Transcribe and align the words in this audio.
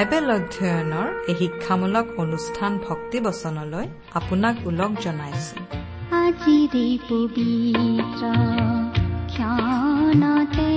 Bible 0.00 0.30
অধ্যয়নৰ 0.38 1.08
এই 1.30 1.36
শিক্ষামূলক 1.40 2.06
অনুষ্ঠান 2.22 2.72
ভক্তিবচনলৈ 2.88 3.86
আপোনাক 4.18 4.56
ওলগ 4.68 4.92
জনাইছো। 5.04 5.56
আজিৰে 6.24 6.86
পবিত্ৰ 7.08 8.22
ক্ষণতে 9.32 10.70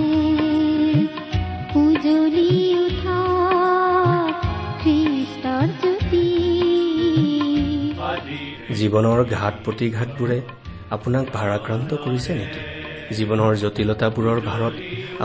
উজলি 1.81 2.49
উঠা 2.85 3.21
খ্ৰীষ্টৰ 4.81 5.67
জ্যোতি। 5.81 6.27
জীৱনৰ 8.79 9.19
ঘাট 9.37 9.53
প্ৰতিঘাতবোৰে 9.65 10.39
আপোনাক 10.95 11.25
ভাৰাক্ৰান্ত 11.37 11.89
কৰিছে 12.03 12.31
নেকি? 12.39 12.61
জীৱনৰ 13.17 13.53
জটিলতাবোৰৰ 13.63 14.39
ভাৰত 14.49 14.75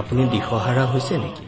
আপুনি 0.01 0.23
দিশহাৰা 0.35 0.85
হৈছে 0.95 1.17
নেকি? 1.25 1.48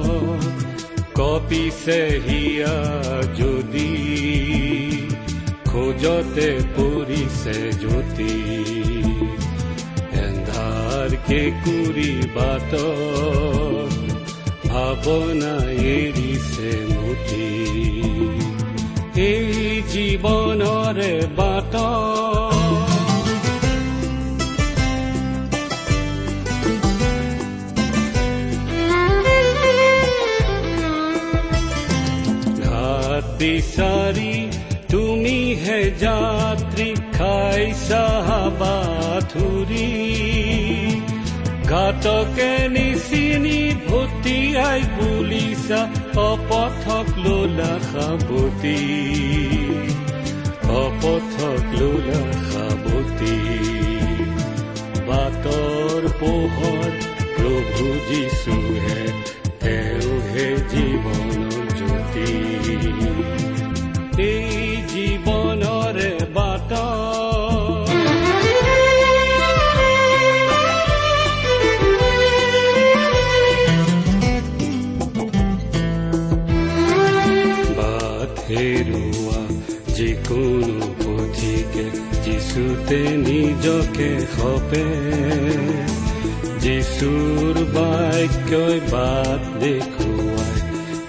কপিছে 1.21 1.99
হিয়া 2.25 2.75
যদি 3.39 3.91
খোজতে 5.71 6.49
পৰিছে 6.75 7.57
জ্যোতি। 7.81 8.37
এন্ধাৰ 10.25 11.09
কেঁকুৰি 11.27 12.13
বাট 12.35 12.71
ভাৱনা 14.71 15.55
এৰিছে 15.97 16.71
মুঠি 16.93 17.51
এই 19.29 19.47
জীৱনৰে 19.93 21.13
বাট 21.39 21.73
বিচাৰি 33.41 34.33
তুমি 34.91 35.37
হে 35.61 35.79
যাত্ৰী 36.01 36.89
খাইছা 37.13 38.03
বাথুৰি 38.59 39.87
ঘাটকে 41.71 42.51
নিচিনি 42.75 43.59
ভটিয়াই 43.87 44.81
বুলিছা 44.95 45.79
অপথক 46.25 47.07
লোলা 47.23 47.73
সাৱতী 47.89 48.79
অপথক 50.81 51.61
লোলা 51.79 52.21
সাৱতী 52.49 53.37
বাটৰ 55.07 56.01
পোহৰ 56.21 56.89
প্ৰভু 57.35 57.85
যিছোহে 58.07 59.01
তেওঁহে 59.61 60.47
জীৱনৰ 60.71 61.65
জ্যোতি 61.79 62.50
যিচুতে 82.51 82.99
নিজকে 82.99 84.09
সপে। 84.35 84.87
যিচুৰ 86.59 87.55
বাক্যই 87.75 88.79
বাট 88.91 89.41
দেখুৱাই 89.63 90.57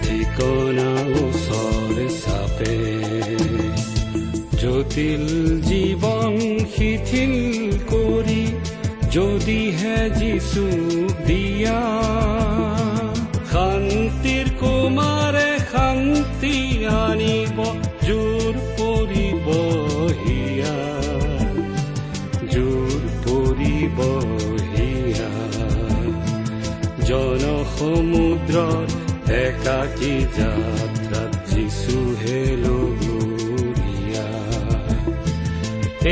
ঠিকনা 0.03 0.91
ওচৰে 1.23 2.07
চাপে। 2.23 2.77
জটিল 4.61 5.27
জীৱন 5.61 6.35
শিথিল 6.75 7.35
কৰি 7.91 8.45
যদিহে 9.11 9.99
যিচু 10.11 10.65
দিয়া 11.27 11.81
যাত্ৰাত 30.39 31.33
যিচুহে 31.51 32.41
লগৰীয়া 32.65 34.29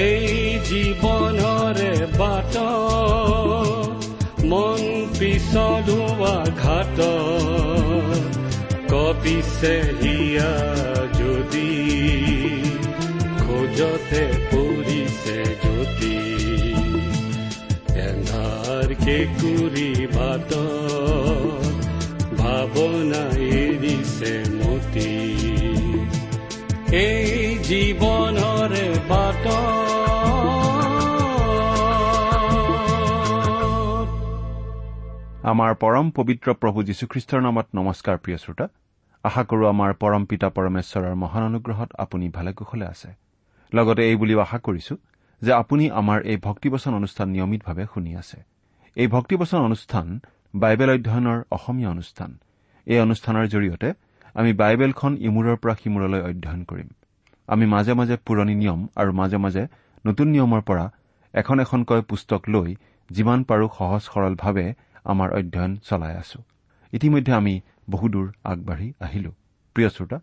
এই 0.06 0.28
জীৱনৰে 0.68 1.94
বাট 2.20 2.54
মন 4.50 4.82
পিছলোৱা 5.18 6.36
ঘাট। 6.62 6.98
কপিছে 8.92 9.74
হিয়া 10.00 10.52
যদি 11.20 11.70
খোজতে 13.42 14.22
পৰিছে 14.50 15.38
জ্যোতি 15.62 16.18
এন্ধাৰ 18.06 18.88
কেঁকুৰি 19.04 19.90
বাট 20.16 20.50
ভাৱনা 22.40 23.24
এৰিছে 24.20 24.54
মতি। 24.54 25.10
এই 26.96 27.58
জীৱনৰে 27.58 28.86
বাট। 29.08 29.44
আমাৰ 35.42 35.74
পৰম 35.74 36.10
পবিত্ৰ 36.10 36.52
প্ৰভু 36.52 36.82
যীশুখ্ৰীষ্টৰ 36.82 37.40
নামত 37.40 37.66
নমস্কাৰ 37.74 38.16
প্ৰিয় 38.18 38.38
শ্ৰোতা। 38.38 38.68
আশা 39.22 39.42
কৰো 39.44 39.66
আমাৰ 39.66 39.94
পৰম 39.94 40.24
পিতা 40.24 40.48
পৰমেশ্বৰৰ 40.48 41.14
মহান 41.14 41.42
অনুগ্ৰহত 41.42 41.90
আপুনি 41.98 42.28
ভালে 42.28 42.52
কুশলে 42.52 42.86
আছে। 42.86 43.08
লগতে 43.74 44.02
এই 44.08 44.16
বুলিও 44.16 44.40
আশা 44.40 44.58
কৰিছো 44.58 44.96
যে 45.42 45.52
আপুনি 45.52 45.90
আমাৰ 45.90 46.22
এই 46.22 46.36
ভক্তিবচন 46.36 46.94
অনুষ্ঠান 46.94 47.28
নিয়মিতভাৱে 47.28 47.86
শুনি 47.94 48.16
আছে। 48.16 48.44
এই 48.96 49.06
ভক্তিবচন 49.06 49.58
অনুষ্ঠান 49.58 50.20
বাইবেল 50.54 50.90
অধ্যয়নৰ 50.90 51.42
অসমীয়া 51.50 51.90
অনুষ্ঠান। 51.90 52.38
এই 52.86 53.00
অনুষ্ঠানৰ 53.00 53.46
জৰিয়তে 53.46 54.09
আমি 54.34 54.50
বাইবেলখন 54.52 55.12
ইমূৰৰ 55.20 55.56
পৰা 55.62 55.74
সিমূৰলৈ 55.74 56.20
অধ্যয়ন 56.20 56.62
কৰিম। 56.64 56.88
আমি 57.48 57.64
মাজে 57.66 57.92
মাজে 57.94 58.16
পুৰণি 58.26 58.54
নিয়ম 58.54 58.80
আৰু 58.96 59.10
মাজে 59.12 59.36
মাজে 59.36 59.62
নতুন 60.06 60.28
নিয়মৰ 60.28 60.62
পৰা 60.62 60.84
এখন 61.34 61.56
এখনকৈ 61.60 62.00
পুস্তক 62.02 62.42
লৈ 62.48 62.70
যিমান 63.10 63.38
পাৰো 63.44 63.66
সহজ 63.78 64.02
সৰলভাৱে 64.12 64.66
আমাৰ 65.04 65.28
অধ্যয়ন 65.38 65.72
চলাই 65.88 66.14
আছো। 66.22 66.38
ইতিমধ্যে 66.92 67.32
আমি 67.32 67.54
বহুদূৰ 67.90 68.26
আগবাঢ়ি 68.44 68.88
আহিলো। 69.00 69.30
প্ৰিয় 69.76 69.88
শ্ৰোতা 69.88 70.18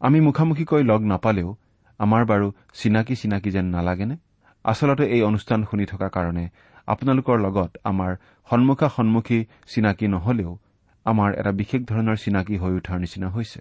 আমি 0.00 0.18
মুখামুখিকৈ 0.20 0.82
লগ 0.82 1.00
নাপালেও 1.02 1.56
আমাৰ 2.00 2.22
বাৰু 2.26 2.46
চিনাকি 2.74 3.14
চিনাকি 3.16 3.50
যেন 3.50 3.66
নালাগেনে? 3.66 4.16
আচলতে 4.64 5.04
এই 5.04 5.22
অনুষ্ঠান 5.22 5.60
শুনি 5.70 5.84
থকা 5.86 6.08
কাৰণে 6.08 6.44
আপোনালোকৰ 6.86 7.36
লগত 7.38 7.70
আমাৰ 7.84 8.10
সন্মুখা 8.50 8.88
সন্মুখী 8.88 9.38
চিনাকি 9.66 10.06
নহলেও 10.08 10.58
আমাৰ 11.04 11.34
এটা 11.34 11.52
বিশেষ 11.52 11.82
ধৰণৰ 11.82 12.16
চিনাকি 12.16 12.56
হৈ 12.56 12.70
উঠাৰ 12.70 12.98
নিচিনা 13.00 13.28
হৈছে। 13.28 13.60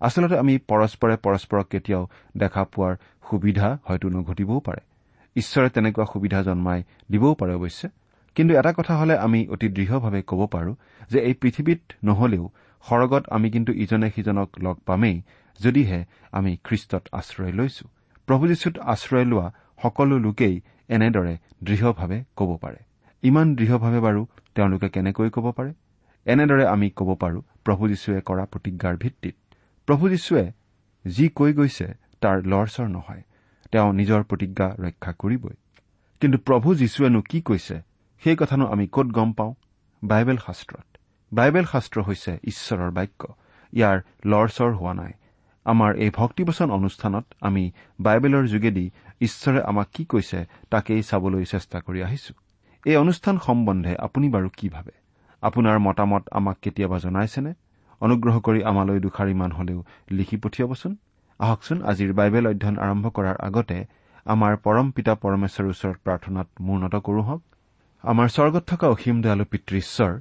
আচলতে 0.00 0.38
আমি 0.38 0.58
পৰস্পৰে 0.58 1.16
পৰস্পৰক 1.16 1.66
কেতিয়াও 1.66 2.08
দেখা 2.36 2.64
পোৱাৰ 2.64 2.96
সুবিধা 3.30 3.78
হয়তো 3.84 4.08
নঘটিবও 4.08 4.60
পাৰে। 4.60 4.80
ঈশ্বৰে 5.36 5.68
তেনেকুৱা 5.70 6.04
সুবিধা 6.12 6.42
জন্মাই 6.42 6.82
দিবও 7.10 7.34
পাৰে 7.34 7.54
অৱশ্যে। 7.54 7.88
কিন্তু 8.34 8.54
এটা 8.54 8.72
কথা 8.72 8.96
হলে 8.96 9.18
আমি 9.18 9.46
অতি 9.48 9.68
দৃঢ়ভাৱে 9.68 10.22
ক'ব 10.26 10.46
পাৰো 10.46 10.74
যে 11.10 11.18
এই 11.20 11.34
পৃথিৱীত 11.34 11.80
নহলেও 12.04 12.50
সৰগত 12.88 13.24
আমি 13.30 13.50
কিন্তু 13.50 13.72
ইজনে 13.72 14.10
সিজনক 14.10 14.50
লগ 14.58 14.76
পামেই 14.86 15.22
যদিহে 15.60 16.04
আমি 16.32 16.56
খ্ৰীষ্টত 16.64 17.02
আশ্ৰয় 17.12 17.52
লৈছো। 17.52 17.88
প্ৰভু 18.26 18.48
যীশুত 18.48 18.78
আশ্ৰয় 18.78 19.24
লোৱা 19.24 19.52
সকলো 19.82 20.18
লোকেই 20.18 20.60
এনেদৰে 20.88 21.36
দৃঢ়ভাৱে 21.64 22.24
ক'ব 22.36 22.56
পাৰে। 22.56 22.76
ইমান 23.22 23.54
দৃঢ়ভাৱে 23.54 24.00
বাৰু 24.00 24.26
তেওঁলোকে 24.54 24.88
কেনেকৈ 24.88 25.30
ক'ব 25.30 25.52
পাৰে? 25.52 25.72
এনেদৰে 26.28 26.64
আমি 26.66 26.90
ক'ব 26.90 27.14
পাৰো 27.14 27.40
প্ৰভু 27.64 27.88
যীশুৱে 27.88 28.20
কৰা 28.20 28.44
প্ৰতিজ্ঞাৰ 28.44 28.96
ভিত্তিত। 28.96 29.34
প্ৰভু 29.86 30.08
যীশুৱে 30.08 30.52
যি 31.06 31.28
কৈ 31.28 31.52
গৈছে 31.52 31.86
তাৰ 32.20 32.36
লৰচৰ 32.46 32.88
নহয়। 32.88 33.22
তেওঁ 33.72 33.92
নিজৰ 33.92 34.22
প্ৰতিজ্ঞা 34.22 34.66
ৰক্ষা 34.78 35.12
কৰিবই। 35.18 35.56
কিন্তু 36.20 36.38
প্ৰভু 36.38 36.74
যীশুৱেনো 36.74 37.20
কি 37.22 37.40
কৈছে 37.40 37.80
সেই 38.24 38.36
কথানো 38.36 38.66
আমি 38.66 38.86
ক'ত 38.86 39.06
গম 39.06 39.32
পাওঁ? 39.32 39.54
বাইবেল 40.04 40.36
শাস্ত্ৰত। 40.36 40.98
বাইবেল 41.32 41.64
শাস্ত্ৰ 41.64 42.02
হৈছে 42.02 42.38
ঈশ্বৰৰ 42.44 42.90
বাক্য। 42.90 43.34
ইয়াৰ 43.72 44.00
লৰচৰ 44.26 44.72
হোৱা 44.72 44.94
নাই। 44.94 45.12
আমাৰ 45.64 45.96
এই 45.96 46.10
ভক্তিবচন 46.10 46.70
অনুষ্ঠানত 46.70 47.24
আমি 47.40 47.72
বাইবেলৰ 48.00 48.46
যোগেদি 48.46 48.90
ঈশ্বৰে 49.20 49.62
আমাক 49.62 49.88
কি 49.94 50.04
কৈছে 50.04 50.46
তাকেই 50.70 51.02
চাবলৈ 51.02 51.44
চেষ্টা 51.44 51.80
কৰি 51.80 52.02
আহিছো। 52.02 52.34
এই 52.86 52.96
অনুষ্ঠান 52.96 53.38
সম্বন্ধে 53.38 53.96
আপুনি 53.96 54.28
বাৰু 54.28 54.48
কি 54.56 54.68
ভাবে? 54.68 55.07
আপোনাৰ 55.42 55.78
মতামত 55.78 56.22
আমাক 56.30 56.56
কেতিয়াবা 56.62 56.98
জনাইছেনে? 56.98 57.52
অনুগ্ৰহ 58.00 58.36
কৰি 58.40 58.60
আমালৈ 58.64 58.98
দুষাৰিমান 59.00 59.50
হলেও 59.52 59.84
লিখি 60.10 60.36
পঠিয়াবচোন। 60.36 60.96
আহকচোন 61.40 61.78
আজিৰ 61.82 62.12
বাইবেল 62.12 62.44
অধ্যয়ন 62.46 62.76
আৰম্ভ 62.78 63.04
কৰাৰ 63.08 63.36
আগতে 63.38 63.78
আমাৰ 64.26 64.56
পৰম 64.56 64.86
পিতা 64.90 65.14
পৰমেশ্বৰৰ 65.14 65.68
ওচৰত 65.68 65.96
প্ৰাৰ্থনাত 66.04 66.48
মূৰ্ণত 66.60 66.94
কৰো 66.96 67.22
হওক। 67.22 67.42
আমাৰ 68.04 68.28
স্বৰ্গত 68.28 68.64
থকা 68.66 68.86
অসীম 68.88 69.16
দয়ালু 69.22 69.44
পিতৃ 69.44 69.76
ঈশ্বৰ 69.76 70.12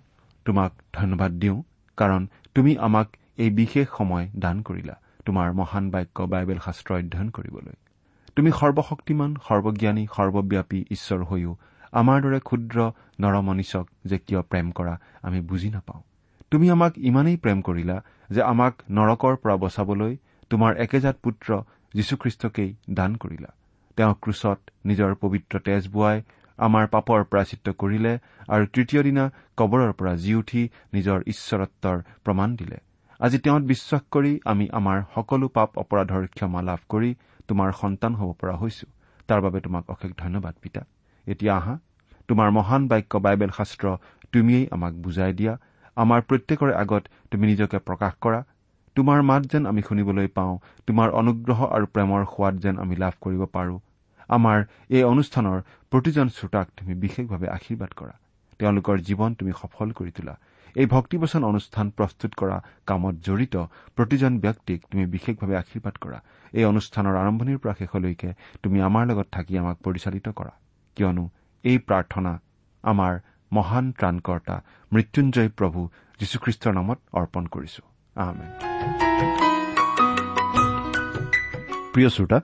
তোমাক 0.46 0.72
ধন্যবাদ 0.94 1.32
দিওঁ 1.32 1.58
কাৰণ 1.98 2.28
তুমি 2.56 2.78
আমাক 2.78 3.08
এই 3.38 3.50
বিশেষ 3.50 3.88
সময় 3.98 4.26
দান 4.36 4.62
কৰিলা 4.62 4.96
তোমাৰ 5.26 5.54
মহান 5.54 5.90
বাক্য 5.90 6.24
বাইবেল 6.24 6.60
শাস্ত্ৰ 6.66 6.94
অধ্যয়ন 6.94 7.30
কৰিবলৈ। 7.30 7.76
তুমি 8.36 8.52
সৰ্বশক্তিমান 8.52 9.32
সৰ্বজ্ঞানী 9.48 10.08
সৰ্বব্যাপী 10.16 10.80
ঈশ্বৰ 10.92 11.22
হৈও 11.24 11.56
আমাৰ 11.92 12.22
দৰে 12.22 12.40
ক্ষুদ্ৰ 12.40 12.92
নৰমনিচক 13.22 13.86
যে 14.06 14.18
কিয় 14.18 14.42
প্ৰেম 14.42 14.72
কৰা 14.72 15.00
আমি 15.22 15.42
বুজি 15.42 15.70
নাপাওঁ। 15.70 16.02
তুমি 16.52 16.70
আমাক 16.70 16.94
ইমানেই 16.98 17.38
প্ৰেম 17.38 17.62
কৰিলা 17.62 18.02
যে 18.30 18.42
আমাক 18.42 18.74
নৰকৰ 18.92 19.36
পৰা 19.36 19.56
বচাবলৈ 19.56 20.18
তোমাৰ 20.50 20.78
একেজাত 20.78 21.16
পুত্ৰ 21.24 21.62
যীশুখ্ৰীষ্টকেই 21.94 22.76
দান 22.90 23.16
কৰিলা। 23.16 23.54
তেওঁ 23.98 24.14
ক্ৰুচত 24.22 24.60
নিজৰ 24.86 25.16
পবিত্ৰ 25.16 25.60
তেজ 25.60 25.88
বোৱাই 25.88 26.22
আমাৰ 26.58 26.88
পাপৰ 26.88 27.24
প্ৰাচিত্য 27.24 27.74
কৰিলে 27.74 28.20
আৰু 28.48 28.66
তৃতীয় 28.66 29.04
দিনা 29.04 29.32
কবৰৰ 29.58 29.94
পৰা 29.94 30.16
জি 30.16 30.36
উঠি 30.36 30.70
নিজৰ 30.94 31.22
ঈশ্বৰত্বৰ 31.28 31.98
প্ৰমাণ 32.24 32.56
দিলে। 32.56 32.78
আজি 33.20 33.38
তেওঁত 33.40 33.64
বিশ্বাস 33.64 34.02
কৰি 34.12 34.40
আমি 34.46 34.70
আমাৰ 34.72 35.02
সকলো 35.16 35.48
পাপ 35.48 35.78
অপৰাধৰ 35.78 36.28
ক্ষমা 36.28 36.62
লাভ 36.62 36.80
কৰি 36.90 37.16
তোমাৰ 37.48 37.72
সন্তান 37.72 38.16
হ'ব 38.16 38.34
পৰা 38.34 38.56
হৈছো। 38.56 38.88
তাৰ 39.28 39.42
বাবে 39.42 39.60
তোমাক 39.60 39.90
অশেষ 39.90 40.12
ধন্যবাদ 40.18 40.56
পিতা। 40.62 40.82
এতিয়া 41.28 41.54
আহা 41.60 41.76
তোমাৰ 42.30 42.48
মহান 42.58 42.82
বাক্য 42.92 43.14
বাইবেল 43.26 43.52
শাস্ত্ৰ 43.58 43.86
তুমিয়েই 44.34 44.66
আমাক 44.76 44.94
বুজাই 45.04 45.34
দিয়া। 45.40 45.54
আমাৰ 45.98 46.20
প্ৰত্যেকৰে 46.30 46.74
আগত 46.84 47.04
তুমি 47.32 47.46
নিজকে 47.52 47.78
প্ৰকাশ 47.88 48.14
কৰা। 48.24 48.40
তোমাৰ 48.96 49.20
মাত 49.30 49.42
যেন 49.52 49.64
আমি 49.72 49.82
শুনিবলৈ 49.88 50.28
পাওঁ 50.38 50.54
তোমাৰ 50.88 51.08
অনুগ্ৰহ 51.22 51.60
আৰু 51.76 51.86
প্ৰেমৰ 51.94 52.22
সোৱাদ 52.34 52.56
যেন 52.64 52.76
আমি 52.84 52.96
লাভ 53.04 53.14
কৰিব 53.22 53.42
পাৰো। 53.56 53.76
আমাৰ 54.30 54.58
এই 54.98 55.04
অনুষ্ঠানৰ 55.14 55.58
প্ৰতিজন 55.92 56.28
শ্ৰোতাক 56.36 56.68
তুমি 56.78 56.94
বিশেষভাৱে 57.04 57.48
আশীৰ্বাদ 57.58 57.92
কৰা। 58.00 58.16
তেওঁলোকৰ 58.60 58.96
জীৱন 59.08 59.32
তুমি 59.40 59.52
সফল 59.62 59.88
কৰি 59.98 60.12
তোলা। 60.18 60.36
এই 60.76 60.88
ভক্তিবচন 60.96 61.42
অনুষ্ঠান 61.52 61.86
প্ৰস্তুত 61.98 62.32
কৰা 62.42 62.58
কামত 62.88 63.16
জড়িত 63.28 63.56
প্ৰতিজন 63.96 64.34
ব্যক্তিক 64.46 64.80
তুমি 64.92 65.06
বিশেষভাৱে 65.16 65.56
আশীৰ্বাদ 65.64 65.96
কৰা। 66.04 66.20
এই 66.54 66.66
অনুষ্ঠানৰ 66.72 67.16
আৰম্ভণিৰ 67.24 67.58
পৰা 67.62 67.74
শেষলৈকে 67.82 68.30
তুমি 68.64 68.78
আমাৰ 68.88 69.04
লগত 69.10 69.28
থাকি 69.36 69.54
আমাক 69.58 69.78
পৰিচালিত 69.86 70.28
কৰা। 70.40 70.54
কিয়নো 70.98 71.26
এই 71.64 71.78
প্ৰাৰ্থনা 71.88 72.34
আমাৰ 72.84 73.14
মহান 73.52 73.86
ত্ৰাণকৰ্তা 74.00 74.56
মৃত্যুঞ্জয় 74.92 75.50
প্ৰভু 75.58 75.80
যীশুখ্ৰীষ্টৰ 76.20 76.74
নামত 76.78 77.00
অৰ্পণ 77.20 77.44
কৰিছো। 77.54 77.82
প্ৰিয় 81.94 82.10
শ্ৰোতা 82.16 82.40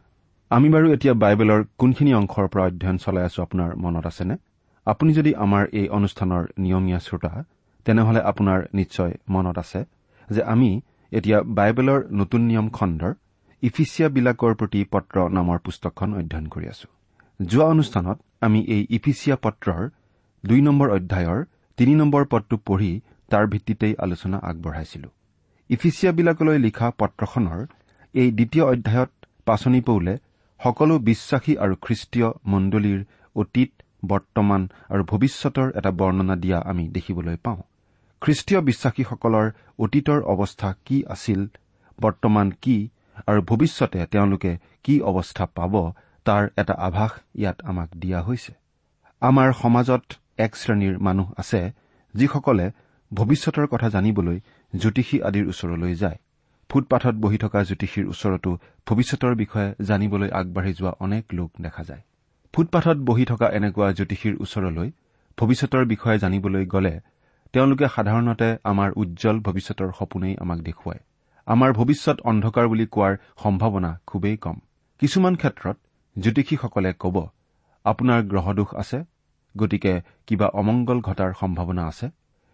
আমি 0.52 0.68
বাৰু 0.74 0.88
এতিয়া 0.96 1.14
বাইবেলৰ 1.24 1.62
কোনখিনি 1.82 2.12
অংশৰ 2.22 2.48
পৰা 2.54 2.64
অধ্যয়ন 2.70 2.98
চলাই 3.06 3.24
আছো 3.28 3.40
আপোনাৰ 3.44 3.70
মনত 3.84 4.06
আছেনে? 4.12 4.36
আপুনি 4.88 5.12
যদি 5.20 5.32
আমাৰ 5.46 5.64
এই 5.80 5.88
অনুষ্ঠানৰ 5.98 6.44
নিয়মীয়া 6.64 7.00
শ্ৰোতা 7.06 7.32
তেনেহলে 7.86 8.20
আপোনাৰ 8.32 8.60
নিশ্চয় 8.80 9.14
মনত 9.30 9.58
আছে 9.64 9.80
যে 10.28 10.42
আমি 10.54 10.70
এতিয়া 11.12 11.38
বাইবেলৰ 11.58 12.00
নতুন 12.20 12.42
নিয়ম 12.50 12.68
খণ্ডৰ 12.78 13.14
ইফিচিয়াবিলাকৰ 13.64 14.54
প্ৰতি 14.60 14.80
পত্ৰ 14.94 15.16
নামৰ 15.38 15.58
পুস্তকখন 15.66 16.10
অধ্যয়ন 16.20 16.48
কৰি 16.54 16.68
আছো। 16.74 16.88
যোৱা 17.40 17.66
অনুষ্ঠানত 17.66 18.18
আমি 18.42 18.60
এই 18.76 18.84
ইফিচিয়া 18.90 19.36
পত্ৰৰ 19.44 19.82
দুই 20.44 20.62
নম্বৰ 20.62 20.88
অধ্যায়ৰ 20.98 21.40
তিনি 21.78 21.94
নম্বৰ 21.96 22.24
পদটো 22.26 22.56
পঢ়ি 22.68 22.92
তাৰ 23.32 23.46
ভিত্তিতেই 23.48 23.94
আলোচনা 24.00 24.38
আগবঢ়াইছিলো। 24.50 25.10
ইফিচিয়াবিলাকলৈ 25.70 26.58
লিখা 26.58 26.88
পত্ৰখনৰ 27.00 27.60
এই 28.16 28.30
দ্বিতীয় 28.32 28.66
অধ্যায়ত 28.66 29.12
পাচনি 29.46 29.82
পৌলে 29.82 30.14
সকলো 30.60 30.94
বিশ্বাসী 31.10 31.54
আৰু 31.58 31.76
খ্ৰীষ্টীয় 31.86 32.30
মণ্ডলীৰ 32.46 33.00
অতীত 33.36 33.72
বৰ্তমান 34.06 34.62
আৰু 34.90 35.04
ভৱিষ্যতৰ 35.12 35.68
এটা 35.80 35.92
বৰ্ণনা 36.00 36.36
দিয়া 36.36 36.60
আমি 36.72 36.84
দেখিবলৈ 36.96 37.38
পাওঁ। 37.46 37.62
খ্ৰীষ্টীয় 38.22 38.60
বিশ্বাসীসকলৰ 38.62 39.48
অতীতৰ 39.80 40.20
অৱস্থা 40.34 40.70
কি 40.86 40.98
আছিল 41.16 41.42
বৰ্তমান 42.00 42.48
কি 42.64 42.78
আৰু 43.28 43.40
ভৱিষ্যতে 43.50 44.00
তেওঁলোকে 44.12 44.52
কি 44.84 44.94
অৱস্থা 45.10 45.46
পাব 45.58 45.74
তাৰ 46.26 46.44
এটা 46.58 46.74
আভাস 46.88 47.12
ইয়াত 47.36 47.58
আমাক 47.62 47.90
দিয়া 47.96 48.20
হৈছে। 48.22 48.54
আমাৰ 49.22 49.50
সমাজত 49.54 50.04
এক 50.38 50.52
শ্ৰেণীৰ 50.56 50.96
মানুহ 51.00 51.28
আছে 51.38 51.62
যিসকলে 52.16 52.66
ভৱিষ্যতৰ 53.12 53.66
কথা 53.68 53.88
জানিবলৈ 53.90 54.38
জ্যোতিষী 54.74 55.18
আদিৰ 55.22 55.46
ওচৰলৈ 55.48 55.94
যায়। 55.96 56.18
ফুটপাথত 56.70 57.16
বহি 57.24 57.38
থকা 57.38 57.60
জ্যোতিষীৰ 57.64 58.06
ওচৰতো 58.08 58.52
ভৱিষ্যতৰ 58.88 59.34
বিষয়ে 59.36 59.70
জানিবলৈ 59.86 60.30
আগবাঢ়ি 60.40 60.74
যোৱা 60.74 60.92
অনেক 61.00 61.24
লোক 61.34 61.50
দেখা 61.62 61.84
যায়। 61.84 62.04
ফুটপাথত 62.54 62.98
বহি 63.10 63.26
থকা 63.26 63.48
এনেকুৱা 63.58 63.88
জ্যোতিষীৰ 63.92 64.36
ওচৰলৈ 64.44 64.90
ভৱিষ্যতৰ 65.38 65.84
বিষয়ে 65.86 66.18
জানিবলৈ 66.18 66.66
গ'লে 66.66 66.96
তেওঁলোকে 67.54 67.88
সাধাৰণতে 67.96 68.48
আমাৰ 68.64 68.90
উজ্জ্বল 69.02 69.38
ভৱিষ্যতৰ 69.40 69.90
সপোনেই 70.00 70.36
আমাক 70.38 70.60
দেখুৱায়। 70.60 71.02
আমাৰ 71.48 71.70
ভৱিষ্যত 71.74 72.18
অন্ধকাৰ 72.22 72.66
বুলি 72.68 72.86
কোৱাৰ 72.86 73.14
সম্ভাৱনা 73.44 73.92
খুবেই 74.08 74.38
কম। 74.38 74.58
কিছুমান 75.02 75.36
ক্ষেত্ৰত 75.36 75.78
জ্যোতিষীসকলে 76.16 76.92
ক'ব 76.94 77.16
আপোনাৰ 77.86 78.20
গ্ৰহদোষ 78.24 78.70
আছে 78.76 79.00
গতিকে 79.56 79.94
কিবা 80.28 80.48
অমংগল 80.60 81.00
ঘটাৰ 81.02 81.32
সম্ভাৱনা 81.40 81.84
আছে। 81.88 82.08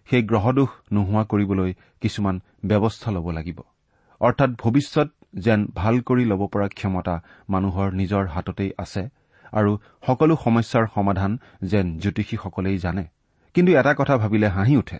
সেই 0.10 0.24
গ্ৰহদোষ 0.24 0.70
নোহোৱা 0.94 1.24
কৰিবলৈ 1.24 1.72
কিছুমান 2.02 2.36
ব্যৱস্থা 2.66 3.10
ল'ব 3.12 3.28
লাগিব। 3.32 3.60
অৰ্থাৎ 4.22 4.50
ভৱিষ্যত 4.62 5.10
যেন 5.36 5.60
ভাল 5.76 5.96
কৰি 6.00 6.24
ল'ব 6.26 6.42
পৰা 6.48 6.68
ক্ষমতা 6.68 7.16
মানুহৰ 7.50 7.88
নিজৰ 7.92 8.24
হাততেই 8.28 8.72
আছে 8.78 9.04
আৰু 9.54 9.72
সকলো 10.08 10.34
সমস্যাৰ 10.44 10.86
সমাধান 10.96 11.32
যেন 11.62 11.86
জ্যোতিষীসকলেই 12.00 12.78
জানে। 12.78 13.04
কিন্তু 13.56 13.72
এটা 13.72 13.92
কথা 13.94 14.16
ভাবিলে 14.18 14.48
হাঁহি 14.48 14.76
উঠে। 14.78 14.98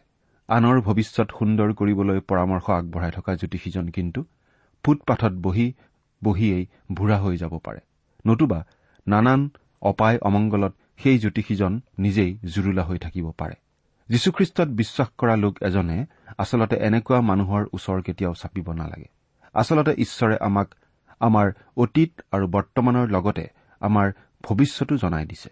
আনৰ 0.50 0.78
ভৱিষ্যত 0.82 1.30
সুন্দৰ 1.40 1.70
কৰিবলৈ 1.74 2.20
পৰামৰ্শ 2.30 2.66
আগবঢ়াই 2.70 3.12
থকা 3.12 3.32
জ্যোতিষীজন 3.36 3.86
কিন্তু 3.90 4.20
ফুটপাথত 4.84 5.34
বহি 5.46 5.68
বহিয়েই 6.22 6.66
বুঢ়া 6.92 7.18
হৈ 7.18 7.38
যাব 7.38 7.54
পাৰে। 7.64 7.80
নতুবা 8.28 8.66
নানান 9.08 9.50
অপায় 9.82 10.18
অমংগলত 10.22 10.74
সেই 10.98 11.20
জ্যোতিষীজন 11.20 11.82
নিজেই 11.98 12.38
জুৰুলা 12.46 12.84
হৈ 12.84 12.98
থাকিব 12.98 13.32
পাৰে। 13.32 13.54
যীশুখ্ৰীষ্টত 14.10 14.68
বিশ্বাস 14.68 15.08
কৰা 15.18 15.36
লোক 15.36 15.64
এজনে 15.64 16.06
আচলতে 16.38 16.76
এনেকুৱা 16.76 17.22
মানুহৰ 17.22 17.66
ওচৰ 17.74 18.02
কেতিয়াও 18.02 18.34
চাপিব 18.34 18.72
নালাগে। 18.72 19.08
আচলতে 19.54 19.92
ঈশ্বৰে 19.92 20.38
আমাক 20.42 20.76
আমাৰ 21.20 21.52
অতীত 21.78 22.22
আৰু 22.32 22.48
বৰ্তমানৰ 22.48 23.10
লগতে 23.10 23.48
আমাৰ 23.80 24.12
ভৱিষ্যতো 24.44 24.98
জনাই 24.98 25.26
দিছে। 25.26 25.50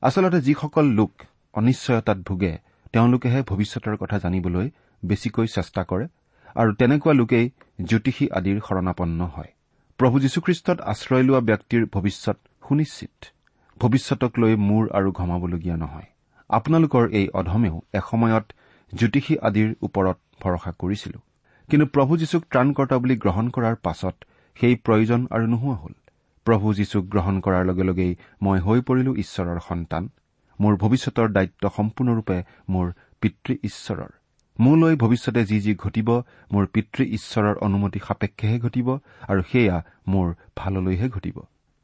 আচলতে 0.00 0.40
যিসকল 0.40 0.86
লোক 0.86 1.12
অনিশ্চয়তাত 1.54 2.18
ভোগে 2.18 2.58
তেওঁলোকেহে 2.92 3.42
ভৱিষ্যতৰ 3.42 3.96
কথা 3.96 4.18
জানিবলৈ 4.18 4.70
বেছিকৈ 5.04 5.46
চেষ্টা 5.46 5.84
কৰে 5.84 6.06
আৰু 6.54 6.74
তেনেকুৱা 6.74 7.12
লোকেই 7.12 7.50
জ্যোতিষী 7.84 8.28
আদিৰ 8.28 8.60
শৰণাপন্ন 8.68 9.24
হয়। 9.24 9.52
প্ৰভু 10.02 10.18
যীশুখ্ৰীষ্টত 10.18 10.80
আশ্ৰয় 10.80 11.22
লোৱা 11.22 11.40
ব্যক্তিৰ 11.40 11.82
ভৱিষ্যত 11.92 12.38
সুনিশ্চিত। 12.68 13.26
ভৱিষ্যতক 13.80 14.38
লৈ 14.38 14.56
মূৰ 14.56 14.88
আৰু 14.92 15.12
ঘমাবলগীয়া 15.12 15.76
নহয়। 15.76 16.06
আপোনালোকৰ 16.48 17.08
এই 17.10 17.28
অধমেও 17.28 17.82
এসময়ত 17.94 18.44
জ্যোতিষী 18.94 19.36
আদিৰ 19.42 19.74
ওপৰত 19.82 20.18
ভৰসা 20.42 20.72
কৰিছিলো। 20.78 21.18
কিন্তু 21.70 21.86
প্ৰভু 21.86 22.16
যীশুক 22.16 22.42
ত্ৰাণকৰ্তা 22.50 22.98
বুলি 22.98 23.16
গ্ৰহণ 23.16 23.48
কৰাৰ 23.48 23.76
পাছত 23.82 24.14
সেই 24.60 24.74
প্ৰয়োজন 24.76 25.26
আৰু 25.30 25.46
নোহোৱা 25.46 25.76
হ'ল। 25.76 25.94
প্ৰভু 26.44 26.74
যীশুক 26.74 27.04
গ্ৰহণ 27.04 27.40
কৰাৰ 27.40 27.64
লগে 27.66 27.84
লগেই 27.84 28.16
মই 28.42 28.58
হৈ 28.58 28.80
পৰিলো 28.80 29.12
ঈশ্বৰৰ 29.14 29.60
সন্তান। 29.68 30.08
মোৰ 30.60 30.76
ভৱিষ্যতৰ 30.76 31.28
দায়িত্ব 31.28 31.70
সম্পূৰ্ণৰূপে 31.76 32.42
মোৰ 32.68 32.92
পিতৃ 33.20 33.54
ঈশ্বৰৰ। 33.62 34.10
মোলৈ 34.60 34.96
ভৱিষ্যতে 34.96 35.44
যি 35.44 35.60
যি 35.60 35.74
ঘটিব 35.74 36.22
মোৰ 36.52 36.66
পিতৃ 36.66 37.04
ঈশ্বৰৰ 37.04 37.56
অনুমতি 37.56 38.00
সাপেক্ষেহে 38.08 38.58
ঘটিব 38.58 38.98
আৰু 39.28 39.42
সেয়া 39.52 39.82
মোৰ 40.08 40.34
ভাললৈহে 40.56 41.08
ঘটিব। 41.08 41.40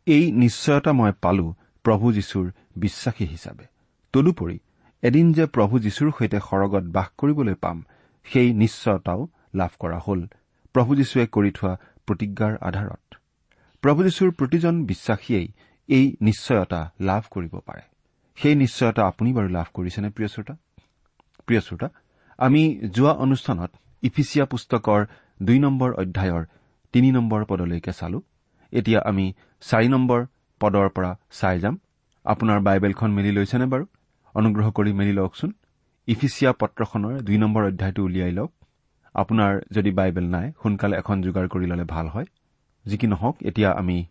এই 0.07 0.33
নিশ্চয়তা 0.33 0.93
মই 0.93 1.13
পালো 1.23 1.55
প্ৰভু 1.85 2.13
যীশুৰ 2.13 2.51
বিশ্বাসী 2.77 3.27
হিচাপে। 3.27 3.65
তদুপৰি 4.13 4.59
এদিন 5.03 5.33
যে 5.33 5.47
প্ৰভু 5.47 5.79
যীশুৰ 5.79 6.11
সৈতে 6.19 6.39
সৰগত 6.39 6.83
বাস 6.83 7.09
কৰিবলৈ 7.19 7.55
পাম 7.55 7.85
সেই 8.25 8.53
নিশ্চয়তাও 8.53 9.29
লাভ 9.55 9.71
কৰা 9.79 10.01
হ'ল। 10.07 10.27
প্ৰভু 10.73 10.97
যীশুৱে 10.97 11.27
কৰি 11.27 11.51
থোৱা 11.51 11.77
প্ৰতিজ্ঞাৰ 12.07 12.57
আধাৰত। 12.61 13.15
প্ৰভু 13.83 14.03
যীশুৰ 14.03 14.31
প্ৰতিজন 14.31 14.85
বিশ্বাসীয়েই 14.85 15.49
এই 15.89 16.17
নিশ্চয়তা 16.21 16.93
লাভ 17.01 17.23
কৰিব 17.31 17.59
পাৰে। 17.67 17.83
সেই 18.37 18.55
নিশ্চয়তা 18.55 19.07
আপুনি 19.07 19.33
বাৰু 19.33 19.49
লাভ 19.49 19.67
কৰিছেনে 19.75 20.11
প্ৰিয় 20.11 21.61
শ্ৰোতা 21.61 21.89
আমি 22.39 22.81
যোৱা 22.91 23.13
অনুষ্ঠানত 23.13 23.71
ইফিচিয়া 24.03 24.45
পুস্তকৰ 24.47 25.07
দুই 25.43 25.59
নম্বৰ 25.59 25.93
অধ্যায়ৰ 25.93 26.45
তিনি 26.93 27.13
নম্বৰ 27.13 27.45
পদলৈকে 27.45 27.93
চালো। 27.93 28.23
এতিয়া 28.73 29.01
আমি 29.05 29.33
চাৰি 29.61 29.89
নম্বৰ 29.89 30.27
পদৰ 30.61 30.89
পৰা 30.89 31.17
চাই 31.31 31.61
যাম। 31.61 31.79
আপোনাৰ 32.25 32.61
বাইবেলখন 32.61 33.11
মেলি 33.11 33.33
লৈছেনে 33.33 33.67
বাৰু? 33.67 33.87
অনুগ্ৰহ 34.35 34.71
কৰি 34.71 34.93
মেলি 34.93 35.13
লওকচোন। 35.13 35.53
ইফিচিয়া 36.07 36.53
পত্ৰখনৰ 36.53 37.21
দুই 37.21 37.39
নম্বৰ 37.39 37.65
অধ্যায়টো 37.65 38.05
উলিয়াই 38.05 38.33
লওক। 38.33 38.53
আপোনাৰ 39.15 39.61
যদি 39.71 39.91
বাইবেল 39.91 40.25
নাই 40.25 40.53
সোনকালে 40.63 40.97
এখন 40.97 41.23
যোগাৰ 41.23 41.49
কৰি 41.49 41.67
ল'লে 41.67 41.85
ভাল 41.85 42.09
হয়। 42.09 42.25
যি 42.87 42.99
কি 42.99 43.07
নহওক 43.07 43.37
এতিয়া 43.43 43.71
আমি 43.73 44.07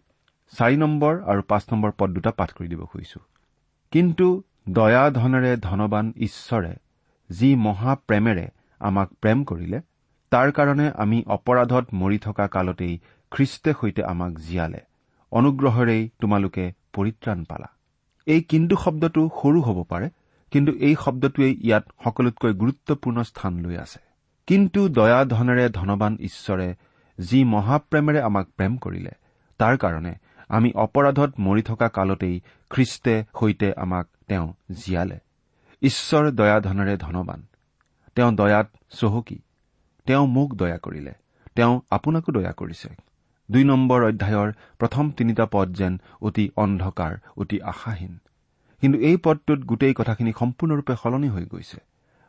চাৰি 0.58 0.78
নম্বৰ 0.78 1.14
আৰু 1.24 1.42
পাঁচ 1.42 1.64
নম্বৰ 1.72 1.92
পদ 1.98 2.10
দুটা 2.10 2.32
পাঠ 2.32 2.50
কৰি 2.52 2.68
দিব 2.68 2.86
খুজিছো। 2.86 3.20
কিন্তু 3.92 4.44
দয়া 4.70 5.10
ধনেৰে 5.10 5.58
ধনবান 5.58 6.14
ঈশ্বৰে 6.18 6.76
যি 7.30 7.56
মহাপ্ৰেমেৰে 7.56 8.48
আমাক 8.80 9.10
প্ৰেম 9.22 9.44
কৰিলে 9.44 9.80
তাৰ 10.32 10.52
কাৰণে 10.52 10.92
আমি 10.96 11.24
অপৰাধত 11.28 11.86
মৰি 11.94 12.18
থকা 12.18 12.48
কালতেই 12.48 13.00
খ্ৰীষ্টে 13.32 13.74
সৈতে 13.82 14.04
আমাক 14.04 14.34
জীয়ালে। 14.38 14.82
অনুগ্ৰহেৰেই 15.32 16.10
তোমালোকে 16.22 16.74
পৰিত্ৰাণ 16.94 17.44
পালা। 17.44 17.70
এই 18.28 18.42
কিন্তু 18.42 18.76
শব্দটো 18.76 19.30
সৰু 19.42 19.62
হ'ব 19.62 19.84
পাৰে 19.84 20.10
কিন্তু 20.52 20.72
এই 20.72 20.96
শব্দটোৱেই 20.96 21.54
ইয়াত 21.62 21.86
সকলোতকৈ 22.04 22.54
গুৰুত্বপূৰ্ণ 22.54 23.24
স্থান 23.24 23.54
লৈ 23.60 23.76
আছে। 23.78 24.00
কিন্তু 24.48 24.90
দয়া 24.90 25.26
ধনেৰে 25.26 25.70
ধনবান 25.70 26.18
ঈশ্বৰে 26.20 26.76
যি 27.20 27.44
মহাপ্ৰেমেৰে 27.44 28.22
আমাক 28.22 28.48
প্ৰেম 28.58 28.78
কৰিলে 28.78 29.12
তাৰ 29.58 29.78
কাৰণে 29.78 30.14
আমি 30.50 30.72
অপৰাধত 30.76 31.32
মৰি 31.40 31.62
থকা 31.62 31.88
কালতেই 31.88 32.42
খ্ৰীষ্টে 32.70 33.24
সৈতে 33.40 33.74
আমাক 33.78 34.08
তেওঁ 34.28 34.54
জীয়ালে। 34.72 35.20
ঈশ্বৰ 35.82 36.32
দয়া 36.32 36.60
ধনেৰে 36.60 36.98
ধনবান। 36.98 37.46
তেওঁ 38.16 38.32
দয়াত 38.32 38.70
চহকী। 38.90 39.40
তেওঁ 40.06 40.28
মোক 40.28 40.56
দয়া 40.56 40.78
কৰিলে। 40.78 41.14
তেওঁ 41.56 41.82
আপোনাকো 41.90 42.32
দয়া 42.32 42.52
কৰিছে। 42.52 42.90
দুই 43.52 43.64
নম্বৰ 43.64 44.04
অধ্যায়ৰ 44.04 44.54
প্ৰথম 44.80 45.12
তিনিটা 45.12 45.46
পদ 45.52 45.74
যেন 45.74 45.98
অতি 46.22 46.50
অন্ধকাৰ 46.56 47.18
অতি 47.38 47.62
আশাহীন। 47.62 48.18
কিন্তু 48.82 49.00
এই 49.00 49.18
পদটোত 49.18 49.60
গোটেই 49.60 49.94
কথাখিনি 49.94 50.34
সম্পূৰ্ণৰূপে 50.40 50.96
সলনি 51.04 51.30
হৈ 51.30 51.46
গৈছে। 51.46 51.78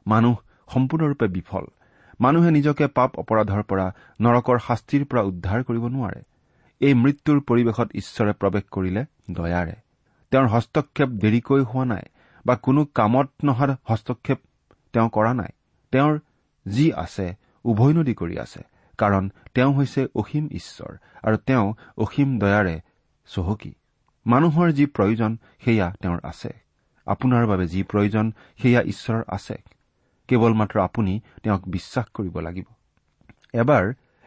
মানুহ 0.07 0.37
সম্পূৰ্ণৰূপে 0.75 1.29
বিফল। 1.29 1.65
মানুহে 2.21 2.51
নিজকে 2.51 2.87
পাপ 2.87 3.19
অপৰাধৰ 3.19 3.63
পৰা 3.63 3.93
নৰকৰ 4.21 4.59
শাস্তিৰ 4.59 5.05
পৰা 5.05 5.23
উদ্ধাৰ 5.23 5.63
কৰিব 5.63 5.89
নোৱাৰে। 5.89 6.23
এই 6.81 6.95
মৃত্যুৰ 6.95 7.41
পৰিৱেশত 7.41 7.89
ঈশ্বৰে 7.95 8.33
প্ৰৱেশ 8.33 8.63
কৰিলে 8.71 9.05
দয়াৰে। 9.31 9.73
তেওঁৰ 10.31 10.47
হস্তক্ষেপ 10.47 11.09
দেৰিকৈ 11.09 11.61
হোৱা 11.61 11.85
নাই। 11.85 12.03
বা 12.49 12.55
কোনো 12.57 12.85
কামত 12.99 13.29
নহা 13.45 13.67
হস্তক্ষেপ 13.91 14.39
তেওঁ 14.93 15.09
কৰা 15.17 15.33
নাই। 15.35 15.53
তেওঁৰ 15.93 16.15
যি 16.67 16.87
আছে 17.05 17.27
উভৈনদী 17.65 18.15
কৰি 18.15 18.37
আছে 18.45 18.63
কাৰণ 18.99 19.25
তেওঁ 19.55 19.73
হৈছে 19.75 20.03
অসীম 20.15 20.45
ঈশ্বৰ 20.53 20.93
আৰু 21.23 21.37
তেওঁ 21.49 21.67
অসীম 21.99 22.29
দয়াৰে 22.39 22.77
চহকী। 23.29 23.73
মানুহৰ 24.27 24.69
যি 24.73 24.85
প্ৰয়োজন 24.87 25.37
সেয়া 25.65 25.87
তেওঁৰ 26.03 26.21
আছে। 26.23 26.51
আপোনাৰ 27.07 27.45
বাবে 27.47 27.67
যি 27.67 27.81
প্ৰয়োজন 27.83 28.33
সেয়া 28.63 28.81
ঈশ্বৰৰ 28.83 29.23
আছে। 29.29 29.57
কেৱল 30.29 30.53
মাত্ৰ 30.55 30.77
আপুনি 30.81 31.21
তেওঁক 31.43 31.63
বিশ্বাস 31.69 32.07
কৰিব 32.15 32.35
লাগিব। 32.41 32.67
এবাৰ 33.55 33.85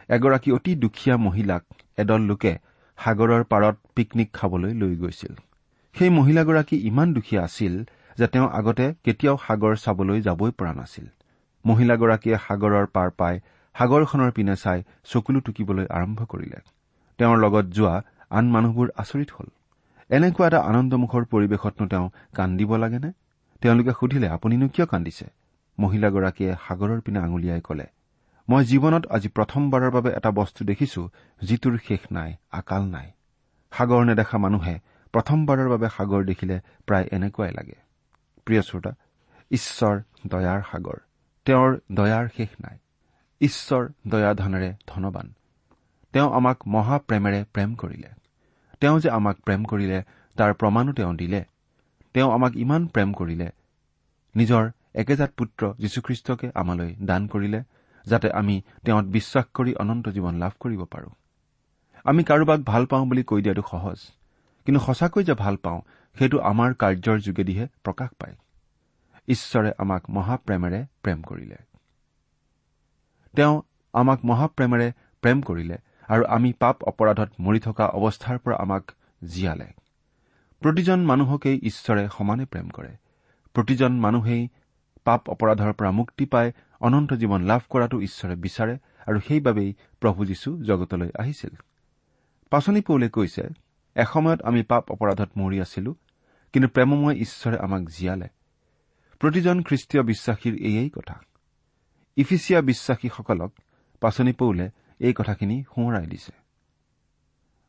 এগৰাকী 0.08 0.50
অতি 0.52 0.72
দুখীয়া 0.74 1.16
মহিলাক 1.16 1.62
এদল 1.96 2.20
লোকে 2.20 2.52
সাগৰৰ 2.98 3.42
পাৰত 3.44 3.76
পিকনিক 3.94 4.28
খাবলৈ 4.32 4.72
লৈ 4.74 4.94
গৈছিল। 4.96 5.34
সেই 5.94 6.10
মহিলাগৰাকী 6.10 6.76
ইমান 6.76 7.08
দুখীয়া 7.14 7.42
আছিল 7.44 7.74
যে 8.18 8.26
তেওঁ 8.26 8.48
আগতে 8.58 8.86
কেতিয়াও 9.04 9.36
সাগৰ 9.46 9.72
চাবলৈ 9.84 10.18
যাবই 10.20 10.52
পৰা 10.58 10.72
নাছিল। 10.72 11.06
মহিলাগৰাকীয়ে 11.64 12.36
সাগৰৰ 12.46 12.86
পাৰ 12.94 13.08
পাই 13.20 13.34
সাগৰখনৰ 13.74 14.30
পিনে 14.36 14.54
চাই 14.56 14.78
চকুলো 15.04 15.38
টুকিবলৈ 15.40 15.86
আৰম্ভ 15.98 16.18
কৰিলে। 16.32 16.58
তেওঁৰ 17.18 17.38
লগত 17.44 17.64
যোৱা 17.76 17.94
আন 18.30 18.44
মানুহবোৰ 18.54 18.88
আচৰিত 19.02 19.30
হল। 19.38 19.48
এনেকুৱা 20.10 20.46
এটা 20.46 20.60
আনন্দমুখৰ 20.70 21.22
পৰিৱেশতনো 21.32 21.86
তেওঁ 21.88 22.06
কান্দিব 22.34 22.70
লাগেনে? 22.76 23.10
তেওঁলোকে 23.62 23.92
সুধিলে 24.00 24.28
আপুনিনো 24.28 24.66
কিয় 24.68 24.86
কান্দিছে? 24.86 25.26
মহিলাগৰাকীয়ে 25.78 26.52
সাগৰৰ 26.66 27.00
পিনে 27.00 27.18
আঙুলিয়াই 27.18 27.60
কলে 27.60 27.86
মই 28.48 28.62
জীৱনত 28.64 29.04
আজি 29.16 29.28
প্ৰথমবাৰৰ 29.28 29.90
বাবে 29.90 30.10
এটা 30.18 30.30
বস্তু 30.30 30.60
দেখিছো 30.64 31.02
যিটোৰ 31.42 31.74
শেষ 31.88 32.02
নাই 32.10 32.30
আকাল 32.52 32.82
নাই। 32.94 33.08
সাগৰ 33.72 34.02
নেদেখা 34.04 34.38
মানুহে 34.38 34.74
প্ৰথমবাৰৰ 35.14 35.68
বাবে 35.68 35.88
সাগৰ 35.96 36.22
দেখিলে 36.30 36.56
প্ৰায় 36.86 37.06
এনেকুৱাই 37.16 37.52
লাগে। 37.58 37.76
প্ৰিয় 38.44 38.62
শ্ৰোতা 38.62 38.92
ঈশ্বৰ 39.50 40.00
দয়াৰ 40.26 40.62
সাগৰ। 40.70 40.96
তেওঁৰ 41.44 41.78
দয়াৰ 41.92 42.28
শেষ 42.36 42.48
নাই। 42.60 42.78
ঈশ্বৰ 43.40 43.88
দয়া 44.08 44.34
ধনেৰে 44.34 44.74
ধনবান। 44.86 45.32
তেওঁ 46.12 46.32
আমাক 46.32 46.68
মহাপ্ৰেমেৰে 46.68 47.44
প্ৰেম 47.52 47.74
কৰিলে। 47.74 48.08
তেওঁ 48.80 49.00
যে 49.00 49.10
আমাক 49.10 49.36
প্ৰেম 49.40 49.64
কৰিলে 49.64 50.02
তাৰ 50.36 50.54
প্ৰমাণো 50.54 50.92
তেওঁ 50.92 51.14
দিলে। 51.14 51.44
তেওঁ 52.14 52.32
আমাক 52.32 52.56
ইমান 52.56 52.86
প্ৰেম 52.86 53.12
কৰিলে। 53.12 53.50
নিজৰ 54.36 54.70
একেজাত 54.94 55.30
পুত্ৰ 55.30 55.74
যীশুখ্ৰীষ্টকে 55.78 56.50
আমালৈ 56.54 56.94
দান 57.02 57.26
কৰিলে 57.26 57.62
যাতে 58.06 58.30
আমি 58.30 58.62
তেওঁত 58.84 59.04
বিশ্বাস 59.04 59.44
কৰি 59.54 59.74
অনন্ত 59.74 60.08
জীৱন 60.08 60.34
লাভ 60.34 60.52
কৰিব 60.60 60.84
পাৰো। 60.84 61.08
আমি 62.04 62.24
কাৰোবাক 62.24 62.60
ভাল 62.60 62.86
পাওঁ 62.86 63.06
বুলি 63.06 63.22
কৈ 63.22 63.42
দিয়াটো 63.42 63.62
সহজ। 63.70 63.98
কিন্তু 64.64 64.80
সঁচাকৈ 64.80 65.24
যে 65.24 65.34
ভাল 65.34 65.56
পাওঁ 65.56 65.80
সেইটো 66.18 66.38
আমাৰ 66.40 66.74
কাৰ্যৰ 66.74 67.18
যোগেদিহে 67.18 67.66
প্ৰকাশ 67.84 68.10
পায়। 68.18 68.36
ঈশ্বৰে 69.28 69.72
আমাক 69.78 70.10
মহাপ্ৰেমেৰে 70.10 70.86
প্ৰেম 71.02 71.22
কৰিলে। 71.22 71.56
তেওঁ 73.36 73.62
আমাক 73.92 74.24
মহাপ্ৰেমেৰে 74.24 74.92
প্ৰেম 75.20 75.40
কৰিলে 75.40 75.76
আৰু 76.08 76.24
আমি 76.24 76.52
পাপ 76.52 76.84
অপৰাধত 76.84 77.30
মৰি 77.40 77.60
থকা 77.60 77.86
অৱস্থাৰ 77.86 78.38
পৰা 78.38 78.56
আমাক 78.56 78.92
জীয়ালে। 79.24 79.66
প্ৰতিজন 80.60 81.00
মানুহকেই 81.04 81.60
ঈশ্বৰে 81.62 82.08
সমানে 82.18 82.44
প্ৰেম 82.44 82.68
কৰে। 82.68 82.96
প্ৰতিজন 83.54 83.92
মানুহেই 83.92 84.48
পাপ 85.04 85.28
অপৰাধৰ 85.28 85.72
পৰা 85.72 85.90
মুক্তি 85.90 86.26
পাই 86.26 86.52
অনন্ত 86.80 87.12
জীৱন 87.12 87.42
লাভ 87.42 87.60
কৰাটো 87.70 88.00
ঈশ্বৰে 88.00 88.36
বিচাৰে 88.36 88.78
আৰু 89.06 89.20
সেইবাবেই 89.20 89.74
প্ৰভু 90.00 90.24
যীশু 90.24 90.62
জগতলৈ 90.62 91.10
আহিছিল। 91.18 91.50
পাচনি 92.50 92.80
পৌলে 92.80 93.08
কৈছে 93.08 93.48
এসময়ত 93.94 94.42
আমি 94.42 94.62
পাপ 94.62 94.90
অপৰাধত 94.90 95.30
মৰি 95.36 95.60
আছিলো। 95.60 95.94
কিন্তু 96.52 96.68
প্ৰেমময় 96.68 97.14
ঈশ্বৰে 97.14 97.58
আমাক 97.58 97.88
জীয়ালে। 97.88 98.28
প্ৰতিজন 99.18 99.62
খ্ৰীষ্টীয় 99.62 100.02
বিশ্বাসীৰ 100.02 100.54
এয়েই 100.54 100.90
কথা। 100.90 101.20
ইফিচিয়া 102.16 102.60
বিশ্বাসীসকলক 102.60 103.52
পাচনি 104.00 104.32
পৌলে 104.32 104.70
এই 104.98 105.12
কথাখিনি 105.12 105.62
সোঁৱৰাই 105.62 106.06
দিছে। 106.06 106.32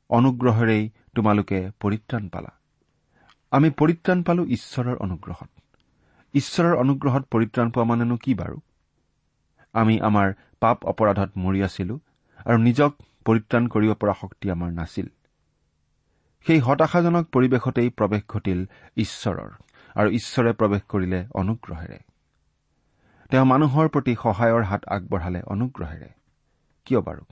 অনুগ্ৰহেৰেই 0.10 0.90
তোমালোকে 1.16 1.72
পৰিত্ৰাণ 1.80 2.30
পালা। 2.30 2.50
আমি 3.52 3.70
পৰিত্ৰাণ 3.70 4.24
পালো 4.24 4.46
ঈশ্বৰৰ 4.46 4.96
অনুগ্ৰহত। 4.96 5.50
ঈশ্বৰৰ 6.34 6.76
অনুগ্ৰহত 6.76 7.24
পৰিত্ৰাণ 7.24 7.72
পোৱা 7.72 7.86
মানেনো 7.86 8.18
কি 8.18 8.34
বাৰু? 8.34 8.60
আমি 9.74 10.00
আমাৰ 10.00 10.34
পাপ 10.60 10.86
অপৰাধত 10.86 11.32
মৰি 11.38 11.64
আছিলো 11.64 12.00
আৰু 12.46 12.58
নিজক 12.58 12.96
পৰিত্ৰাণ 13.26 13.68
কৰিব 13.68 13.94
পৰা 13.94 14.14
শক্তি 14.22 14.52
আমাৰ 14.52 14.74
নাছিল। 14.74 15.08
সেই 16.48 16.60
হতাশাজনক 16.60 17.26
পৰিৱেশতেই 17.32 17.90
প্ৰৱেশ 17.90 18.24
ঘটিল 18.30 18.66
ঈশ্বৰৰ 18.98 19.52
আৰু 19.96 20.10
ঈশ্বৰে 20.10 20.52
প্ৰৱেশ 20.54 20.82
কৰিলে 20.90 21.20
অনুগ্ৰহেৰে। 21.34 22.00
তেওঁ 23.30 23.46
মানুহৰ 23.46 23.88
প্ৰতি 23.88 24.14
সহায়ৰ 24.24 24.64
হাত 24.64 24.82
আগবঢ়ালে 24.88 25.42
অনুগ্ৰহেৰে। 25.48 26.10
কিয় 26.86 27.02
বাৰু? 27.02 27.24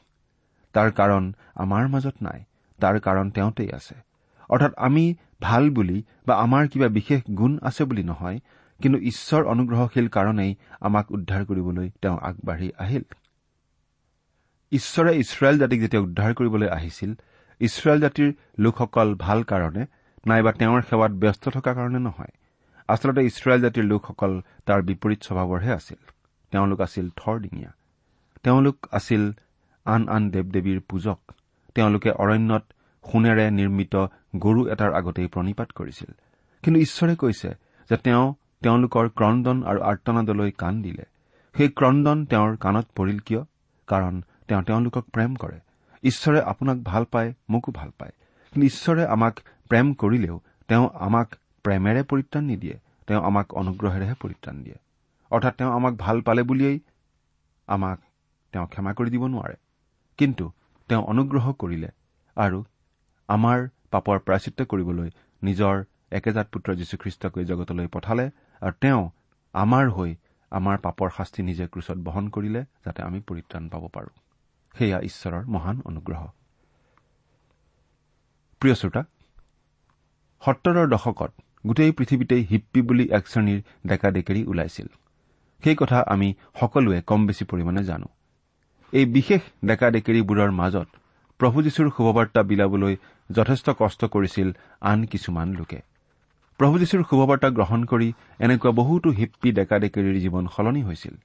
তাৰ 0.73 0.91
কাৰণ 0.91 1.33
আমাৰ 1.55 1.87
মাজত 1.87 2.15
নাই 2.21 2.43
তাৰ 2.79 2.99
কাৰণ 2.99 3.31
তেওঁতেই 3.31 3.71
আছে। 3.71 3.95
অৰ্থাৎ 4.49 4.73
আমি 4.77 5.15
ভাল 5.41 5.69
বুলি 5.69 6.03
বা 6.27 6.35
আমাৰ 6.35 6.67
কিবা 6.67 6.87
বিশেষ 6.87 7.21
গুণ 7.33 7.59
আছে 7.63 7.83
বুলি 7.83 8.03
নহয় 8.03 8.39
কিন্তু 8.81 8.99
ঈশ্বৰ 8.99 9.43
অনুগ্ৰহশীল 9.43 10.07
কাৰণেই 10.07 10.55
আমাক 10.79 11.11
উদ্ধাৰ 11.11 11.45
কৰিবলৈ 11.45 11.89
তেওঁ 12.01 12.17
আগবাঢ়ি 12.21 12.71
আহিল। 12.77 13.03
ঈশ্বৰে 14.71 15.11
ইছৰাইল 15.17 15.59
জাতিক 15.59 15.79
যেতিয়া 15.81 16.01
উদ্ধাৰ 16.01 16.33
কৰিবলৈ 16.33 16.67
আহিছিল 16.67 17.13
ইছৰাইল 17.61 17.99
জাতিৰ 18.01 18.29
লোকসকল 18.59 19.15
ভাল 19.15 19.43
কাৰণে 19.43 19.83
নাইবা 20.27 20.51
তেওঁৰ 20.51 20.81
সেৱাত 20.81 21.11
ব্যস্ত 21.11 21.43
থকা 21.49 21.73
কাৰণে 21.73 21.99
নহয়। 21.99 22.33
আচলতে 22.89 23.21
ইছৰাইল 23.25 23.61
জাতিৰ 23.61 23.83
লোকসকল 23.83 24.31
তাৰ 24.65 24.81
বিপৰীত 24.81 25.19
স্বভাৱৰহে 25.23 25.71
আছিল। 25.73 26.01
তেওঁলোক 26.51 26.81
আছিল 26.81 27.09
থৰডিঙীয়া। 27.15 27.71
তেওঁলোক 28.43 28.77
আছিল 28.91 29.23
আন 29.85 30.01
আন 30.09 30.29
দেৱ 30.29 30.45
দেৱীৰ 30.45 30.79
পূজক। 30.89 31.19
তেওঁলোকে 31.75 32.11
অৰণ্যত 32.11 32.63
সোণেৰে 33.05 33.51
নিৰ্মিত 33.51 33.95
গৰু 34.35 34.61
এটাৰ 34.67 34.91
আগতেই 34.93 35.27
প্ৰণিপাত 35.27 35.69
কৰিছিল। 35.71 36.11
কিন্তু 36.63 36.79
ঈশ্বৰে 36.79 37.15
কৈছে 37.15 37.49
যে 37.89 37.97
তেওঁ 37.97 38.33
তেওঁলোকৰ 38.63 39.05
ক্ৰদন 39.09 39.57
আৰু 39.63 39.79
আৰ্তনাদলৈ 39.81 40.51
কাণ 40.51 40.81
দিলে। 40.81 41.05
সেই 41.55 41.69
ক্ৰদন 41.69 42.25
তেওঁৰ 42.25 42.57
কাণত 42.57 42.87
পৰিল 42.95 43.19
কিয়? 43.19 43.41
কাৰণ 43.87 44.21
তেওঁ 44.47 44.61
তেওঁলোকক 44.63 45.05
প্ৰেম 45.13 45.35
কৰে। 45.35 45.59
ঈশ্বৰে 46.03 46.41
আপোনাক 46.41 46.77
ভাল 46.83 47.03
পায় 47.05 47.33
মোকো 47.49 47.71
ভাল 47.71 47.89
পায়। 47.99 48.13
কিন্তু 48.53 48.65
ঈশ্বৰে 48.65 49.03
আমাক 49.05 49.39
প্ৰেম 49.69 49.93
কৰিলেও 49.93 50.39
তেওঁ 50.67 50.89
আমাক 50.99 51.35
প্ৰেমেৰে 51.63 52.03
পৰিত্ৰাণ 52.03 52.43
নিদিয়ে 52.43 52.79
তেওঁ 53.07 53.21
আমাক 53.23 53.53
অনুগ্ৰহেৰেহে 53.53 54.13
পৰিত্ৰাণ 54.13 54.63
দিয়ে। 54.63 54.77
অৰ্থাৎ 55.31 55.53
তেওঁ 55.55 55.71
আমাক 55.73 55.93
ভাল 55.95 56.21
পালে 56.21 56.43
বুলিয়েই 56.43 56.79
আমাক 57.67 57.99
তেওঁ 58.53 58.67
ক্ষমা 58.67 58.93
কৰি 58.93 59.09
দিব 59.09 59.23
নোৱাৰে। 59.27 59.55
কিন্তু 60.17 60.51
তেওঁ 60.89 61.03
অনুগ্ৰহ 61.03 61.53
কৰিলে 61.53 61.89
আৰু 62.35 62.63
আমাৰ 63.29 63.67
পাপৰ 63.91 64.19
প্ৰাচিত্য 64.19 64.65
কৰিবলৈ 64.65 65.09
নিজৰ 65.43 65.83
একেজাত 66.11 66.47
পুত্ৰ 66.51 66.75
যীশুখ্ৰীষ্টক 66.75 67.33
জগতলৈ 67.39 67.87
পঠালে 67.87 68.25
আৰু 68.61 68.73
তেওঁ 68.81 69.09
আমাৰ 69.53 69.89
হৈ 69.89 70.15
আমাৰ 70.51 70.77
পাপৰ 70.77 71.09
শাস্তি 71.17 71.43
নিজে 71.43 71.67
ক্ৰুচত 71.67 71.97
বহন 71.97 72.29
কৰিলে 72.29 72.61
যাতে 72.85 73.03
আমি 73.03 73.19
পৰিত্ৰাণ 73.19 73.69
পাব 73.69 73.87
পাৰোঁ। 73.87 74.15
সেয়া 74.77 74.99
ঈশ্বৰৰ 74.99 75.45
মহান 75.45 75.81
অনুগ্ৰহ। 75.85 76.21
প্ৰিয় 78.61 78.75
শ্ৰোতা 78.75 79.01
সত্তৰৰ 80.41 80.87
দশকত 80.89 81.31
গোটেই 81.67 81.91
পৃথিৱীতেই 81.91 82.43
হিপ্পী 82.49 82.81
বুলি 82.81 83.05
এক 83.11 83.27
শ্ৰেণীৰ 83.27 83.61
ডেকা 83.87 84.11
ডেকেৰী 84.11 84.45
ওলাইছিল। 84.45 84.87
সেই 85.63 85.75
কথা 85.75 85.97
আমি 86.07 86.33
সকলোৱে 86.59 87.01
কম 87.01 87.27
বেছি 87.27 87.45
পৰিমাণে 87.45 87.83
জানো। 87.83 88.07
এই 88.93 89.05
বিশেষ 89.05 89.41
ডেকা 89.65 89.87
ডেকেৰীবোৰৰ 89.89 90.51
মাজত 90.51 90.87
প্ৰভু 91.39 91.61
যীশুৰ 91.61 91.89
শুভবাৰ্তা 91.97 92.41
বিলাবলৈ 92.43 92.95
যথেষ্ট 93.31 93.69
কষ্ট 93.69 94.05
কৰিছিল 94.05 94.51
আন 94.81 95.05
কিছুমান 95.05 95.53
লোকে। 95.53 95.79
প্ৰভু 96.57 96.79
যীশুৰ 96.79 97.03
শুভবাৰ্তা 97.09 97.49
গ্ৰহণ 97.49 97.83
কৰি 97.83 98.13
এনেকুৱা 98.39 98.71
বহুতো 98.71 99.09
হিপ্পী 99.09 99.51
ডেকা 99.51 99.77
ডেকেৰীৰ 99.79 100.17
জীৱন 100.19 100.47
সলনি 100.47 100.81
হৈছিল। 100.83 101.15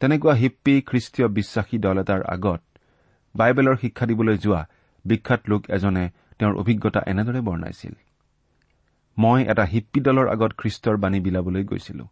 তেনেকুৱা 0.00 0.34
হিপ্পী 0.34 0.74
খ্ৰীষ্টীয় 0.80 1.28
বিশ্বাসী 1.28 1.78
দল 1.78 1.98
এটাৰ 1.98 2.22
আগত 2.22 2.60
বাইবেলৰ 3.36 3.76
শিক্ষা 3.76 4.06
দিবলৈ 4.06 4.38
যোৱা 4.38 4.66
বিখ্যাত 5.04 5.40
লোক 5.48 5.70
এজনে 5.70 6.10
তেওঁৰ 6.38 6.54
অভিজ্ঞতা 6.54 7.00
এনেদৰে 7.06 7.40
বৰ্ণাইছিল। 7.40 7.94
মই 9.18 9.42
এটা 9.42 9.64
হিপ্পী 9.64 10.00
দলৰ 10.00 10.28
আগত 10.28 10.52
খ্ৰীষ্টৰ 10.58 10.96
বাণী 10.96 11.20
বিলাবলৈ 11.20 11.64
গৈছিলো। 11.64 12.04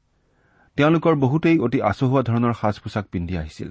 তেওঁলোকৰ 0.76 1.14
বহুতেই 1.14 1.59
অতি 1.59 1.83
আচহুৱা 1.83 2.23
ধৰণৰ 2.23 2.52
সাজ 2.52 2.79
পোছাক 2.79 3.07
পিন্ধি 3.07 3.38
আহিছিল। 3.38 3.71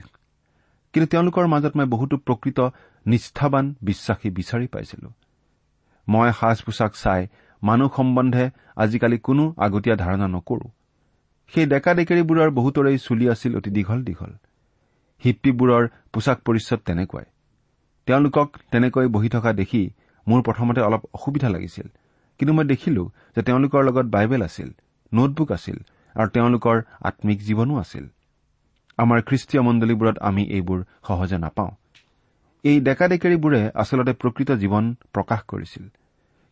কিন্তু 0.93 1.07
তেওঁলোকৰ 1.11 1.47
মাজত 1.47 1.77
মই 1.77 1.85
বহুতো 1.85 2.17
প্ৰকৃত 2.17 2.59
নিষ্ঠাবান 3.05 3.75
বিশ্বাসী 3.81 4.29
বিচাৰি 4.29 4.67
পাইছিলো। 4.67 5.11
মই 6.07 6.31
সাজ 6.39 6.61
পোছাক 6.61 6.91
চাই 6.93 7.27
মানুহ 7.63 7.89
সম্বন্ধে 7.95 8.49
আজিকালি 8.75 9.17
কোনো 9.17 9.55
আগতীয়া 9.57 9.95
ধাৰণা 9.95 10.27
নকৰো। 10.27 10.67
সেই 11.53 11.65
ডেকা 11.65 11.93
ডেকেৰীবোৰৰ 11.93 12.49
বহুতৰেই 12.49 12.97
চুলি 12.97 13.29
আছিল 13.29 13.57
অতি 13.57 13.69
দীঘল 13.69 14.03
দীঘল 14.03 14.33
হিপ্পীবোৰৰ 15.23 15.87
পোছাক 16.13 16.37
পৰিচ্ছদ 16.41 16.79
তেনেকুৱাই। 16.85 17.25
তেওঁলোকক 18.07 18.47
তেনেকৈ 18.71 19.07
বহি 19.15 19.29
থকা 19.29 19.51
দেখি 19.53 19.83
মোৰ 20.27 20.39
প্ৰথমতে 20.47 20.81
অলপ 20.81 21.01
অসুবিধা 21.13 21.49
লাগিছিল। 21.49 21.87
কিন্তু 22.39 22.51
মই 22.53 22.65
দেখিলো 22.73 23.03
যে 23.35 23.41
তেওঁলোকৰ 23.47 23.81
লগত 23.87 24.05
বাইবেল 24.15 24.41
আছিল 24.41 24.69
নোটবুক 25.11 25.49
আছিল 25.57 25.77
আৰু 26.15 26.29
তেওঁলোকৰ 26.35 26.77
আম্মিক 27.09 27.39
জীৱনো 27.47 27.73
আছিল। 27.83 28.05
আমাৰ 28.97 29.19
খ্ৰীষ্টীয় 29.27 29.61
মণ্ডলীবোৰত 29.67 30.17
আমি 30.29 30.43
এইবোৰ 30.57 30.79
সহজে 31.07 31.37
নাপাওঁ। 31.37 31.71
এই 32.63 32.77
ডেকা 32.79 33.05
ডেকেৰীবোৰে 33.07 33.61
আচলতে 33.81 34.13
প্ৰকৃত 34.13 34.49
জীৱন 34.61 34.85
প্ৰকাশ 35.13 35.41
কৰিছিল। 35.47 35.83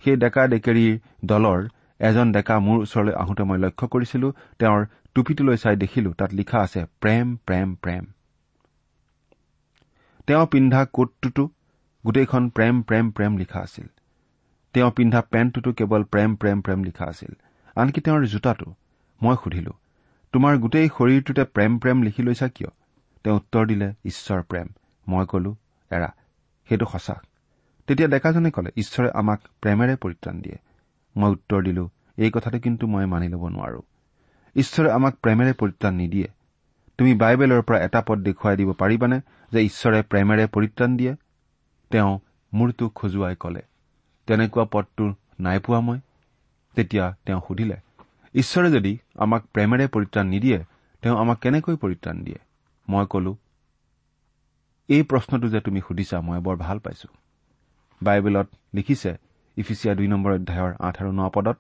সেই 0.04 0.16
ডেকা 0.16 0.44
ডেকেৰীৰ 0.48 0.94
দলৰ 1.26 1.60
এজন 2.00 2.28
ডেকা 2.32 2.56
মোৰ 2.60 2.78
ওচৰলৈ 2.86 3.14
আহোঁতে 3.22 3.44
মই 3.44 3.58
লক্ষ্য 3.58 3.86
কৰিছিলো 3.94 4.28
তেওঁৰ 4.60 4.82
টুপিটোলৈ 5.14 5.58
চাই 5.58 5.76
দেখিলো 5.76 6.10
তাত 6.14 6.32
লিখা 6.34 6.58
আছে 6.60 6.82
প্ৰেম 7.02 7.28
প্ৰেম 7.48 7.68
প্ৰেম। 7.76 8.04
তেওঁ 10.30 10.46
পিন্ধা 10.46 10.86
কোটটোতো 10.86 11.44
গোটেইখন 12.06 12.50
প্ৰেম 12.50 12.82
প্ৰেম 12.82 13.12
প্ৰেম 13.12 13.38
লিখা 13.38 13.60
আছিল। 13.60 13.88
তেওঁ 14.74 14.92
পিন্ধা 14.92 15.22
পেণ্টটোতো 15.22 15.72
কেৱল 15.74 16.04
প্ৰেম 16.04 16.36
প্ৰেম 16.36 16.62
প্ৰেম 16.62 16.84
লিখা 16.84 17.06
আছিল। 17.06 17.32
আনকি 17.76 18.02
তেওঁৰ 18.02 18.26
জোতাটো 18.26 18.68
মই 19.22 19.36
সুধিলো 19.44 19.74
তোমাৰ 20.34 20.58
গোটেই 20.58 20.88
শৰীৰটোতে 20.98 21.44
প্ৰেম 21.44 21.80
প্ৰেম 21.80 22.04
লিখি 22.04 22.24
লৈছা 22.24 22.48
কিয়? 22.48 22.70
তেওঁ 23.24 23.36
উত্তৰ 23.36 23.68
দিলে 23.68 23.94
ঈশ্বৰ 24.06 24.42
প্ৰেম। 24.44 24.68
মই 25.08 25.26
কলো 25.26 25.56
এৰা 25.92 26.10
সেইটো 26.70 26.86
সঁচা। 26.86 27.22
তেতিয়া 27.88 28.08
ডেকাজনে 28.08 28.52
কলে 28.52 28.70
ঈশ্বৰে 28.78 29.10
আমাক 29.12 29.40
প্ৰেমেৰে 29.62 29.96
পৰিত্ৰাণ 29.96 30.42
দিয়ে। 30.42 30.58
মই 31.18 31.32
উত্তৰ 31.32 31.64
দিলো 31.64 31.90
এই 32.18 32.32
কথাটো 32.32 32.60
কিন্তু 32.60 32.88
মই 32.88 33.06
মানি 33.06 33.28
ল'ব 33.28 33.48
নোৱাৰো। 33.48 33.82
ঈশ্বৰে 34.56 34.90
আমাক 34.92 35.14
প্ৰেমেৰে 35.16 35.54
পৰিত্ৰাণ 35.54 35.94
নিদিয়ে। 35.96 36.28
তুমি 37.00 37.12
বাইবেলৰ 37.22 37.62
পৰা 37.68 37.78
এটা 37.88 38.00
পদ 38.08 38.18
দেখুৱাই 38.28 38.56
দিব 38.60 38.70
পাৰিবানে 38.82 39.18
যে 39.52 39.60
ঈশ্বৰে 39.70 40.00
প্ৰেমেৰে 40.12 40.46
পৰিত্ৰাণ 40.56 40.92
দিয়ে? 41.00 41.14
তেওঁ 41.92 42.12
মূৰটো 42.54 42.86
খজুৱাই 42.98 43.36
কলে 43.44 43.62
তেনেকুৱা 44.28 44.66
পদটো 44.74 45.06
নাই 45.46 45.58
পোৱা 45.66 45.80
মই। 45.88 46.00
তেতিয়া 46.78 47.06
তেওঁ 47.26 47.42
সুধিলে 47.48 47.78
ঈশ্বৰে 48.36 48.70
যদি 48.76 48.92
আমাক 49.26 49.42
প্ৰেমেৰে 49.54 49.86
পৰিত্ৰাণ 49.94 50.26
নিদিয়ে 50.34 50.60
তেওঁ 51.04 51.16
আমাক 51.22 51.38
কেনেকৈ 51.44 51.76
পৰিত্ৰাণ 51.84 52.18
দিয়ে? 52.26 52.40
মই 52.88 53.06
কলো 53.14 53.32
এই 54.90 55.02
প্ৰশ্নটো 55.10 55.48
যে 55.54 55.60
তুমি 55.66 55.80
সুধিছা 55.88 56.18
মই 56.28 56.40
বৰ 56.46 56.56
ভাল 56.66 56.78
পাইছো। 56.86 57.08
বাইবেলত 58.02 58.48
লিখিছে 58.76 59.12
ইফিচিয়া 59.58 59.94
দুই 60.00 60.08
নম্বৰ 60.14 60.32
অধ্যায়ৰ 60.38 60.72
আঠ 60.88 60.96
আৰু 61.02 61.12
ন 61.20 61.22
পদত 61.36 61.58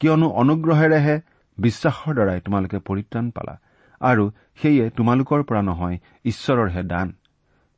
কিয়নো 0.00 0.26
অনুগ্ৰহেৰেহে 0.42 1.16
বিশ্বাসৰ 1.58 2.12
দ্বাৰাই 2.16 2.38
তোমালোকে 2.44 2.78
পৰিত্ৰাণ 2.88 3.26
পালা। 3.36 3.54
আৰু 4.00 4.30
সেয়ে 4.56 4.90
তোমালোকৰ 4.90 5.42
পৰা 5.42 5.62
নহয় 5.62 5.98
ঈশ্বৰৰহে 6.24 6.82
দান। 6.82 7.12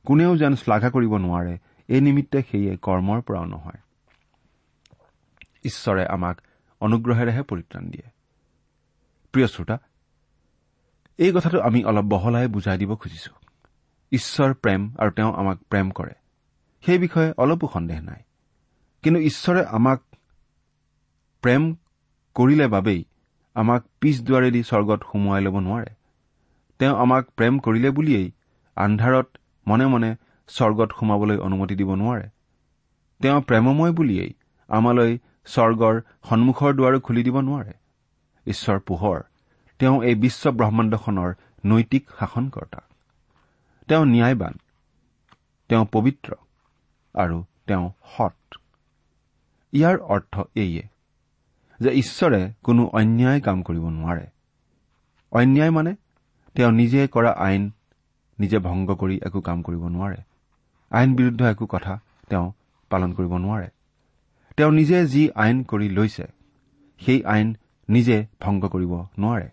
কোনেও 0.07 0.37
যেন 0.37 0.55
শ্লাঘা 0.55 0.91
কৰিব 0.91 1.17
নোৱাৰে 1.17 1.59
এই 1.89 2.01
নিমিত্তে 2.01 2.43
সেয়ে 2.43 2.77
কৰ্মৰ 2.77 3.21
পৰাও 3.21 3.45
নহয়। 3.45 3.81
ঈশ্বৰে 5.65 6.07
আমাক 6.07 6.41
অনুগ্ৰহেৰেহে 6.81 7.43
পৰিত্ৰাণ 7.43 7.91
দিয়ে। 7.91 8.11
প্ৰিয় 9.33 9.47
শ্ৰোতা 9.47 9.79
এই 11.19 11.33
কথাটো 11.33 11.61
আমি 11.61 11.85
অলপ 11.85 12.05
বহলাই 12.05 12.49
বুজাই 12.49 12.79
দিব 12.79 12.95
খুজিছো। 12.95 13.33
ঈশ্বৰ 14.13 14.55
প্ৰেম 14.55 14.91
আৰু 14.99 15.11
তেওঁ 15.11 15.35
আমাক 15.35 15.59
প্ৰেম 15.59 15.91
কৰে। 15.91 16.13
সেই 16.87 16.99
বিষয়ে 16.99 17.33
অলপো 17.37 17.69
সন্দেহ 17.73 18.01
নাই। 18.01 18.23
কিন্তু 19.03 19.21
ঈশ্বৰে 19.21 19.65
আমাক 19.65 20.03
প্ৰেম 21.43 21.75
কৰিলে 22.35 22.69
বাবেই 22.69 23.05
আমাক 23.55 23.85
পিছ 24.01 24.23
দুৱাৰেদি 24.23 24.63
স্বৰ্গত 24.63 25.03
সুমুৱাই 25.13 25.43
ল'ব 25.43 25.59
নোৱাৰে। 25.59 26.06
তেওঁ 26.79 26.97
আমাক 26.97 27.31
প্ৰেম 27.37 27.59
কৰিলে 27.59 27.91
বুলিয়েই 27.91 28.33
আন্ধাৰত 28.77 29.29
মনে 29.67 29.87
মনে 29.87 30.11
স্বৰ্গত 30.49 30.91
সোমাবলৈ 31.01 31.37
অনুমতি 31.39 31.75
দিব 31.77 31.95
নোৱাৰে। 31.95 32.29
তেওঁ 33.23 33.41
প্ৰেমময় 33.43 33.93
বুলিয়েই 33.93 34.33
আমালৈ 34.69 35.19
স্বৰ্গৰ 35.47 36.01
সন্মুখৰ 36.29 36.73
দুৱাৰো 36.75 37.01
খুলি 37.01 37.23
দিব 37.23 37.41
নোৱাৰে। 37.41 37.73
ঈশ্বৰ 38.47 38.79
পোহৰ 38.81 39.21
তেওঁ 39.79 40.03
এই 40.03 40.15
বিশ্ব 40.15 40.51
ব্ৰহ্মাণ্ডখনৰ 40.51 41.35
নৈতিক 41.67 42.11
শাসনকৰ্তা। 42.19 42.81
তেওঁ 43.89 44.05
ন্যায়বান 44.07 44.55
তেওঁ 45.69 45.85
পবিত্ৰ 45.93 46.33
আৰু 47.15 47.45
তেওঁ 47.67 47.91
সৎ। 48.05 48.55
ইয়াৰ 49.73 49.97
অৰ্থ 49.99 50.35
এইয়ে 50.55 50.83
যে 51.81 51.91
ঈশ্বৰে 51.91 52.53
কোনো 52.63 52.87
অন্যায় 52.93 53.41
কাম 53.41 53.63
কৰিব 53.63 53.85
নোৱাৰে। 53.89 54.27
অন্যায় 55.33 55.71
মানে 55.71 55.95
তেওঁ 56.57 56.73
নিজে 56.73 57.09
কৰা 57.09 57.33
আইন 57.39 57.71
নিজে 58.39 58.59
ভংগ 58.59 58.91
কৰি 58.91 59.21
একো 59.23 59.41
কাম 59.41 59.63
কৰিব 59.63 59.83
নোৱাৰে। 59.89 60.17
আইন 60.91 61.15
বিৰুদ্ধ 61.15 61.43
একো 61.43 61.67
কথা 61.67 62.01
তেওঁ 62.29 62.53
পালন 62.91 63.13
কৰিব 63.13 63.37
নোৱাৰে। 63.37 63.69
তেওঁ 64.57 64.73
নিজে 64.73 65.07
যি 65.07 65.31
আইন 65.31 65.65
কৰি 65.65 65.89
লৈছে 65.89 66.27
সেই 67.01 67.25
আইন 67.25 67.57
নিজে 67.89 68.27
ভংগ 68.41 68.69
কৰিব 68.69 68.93
নোৱাৰে। 69.19 69.49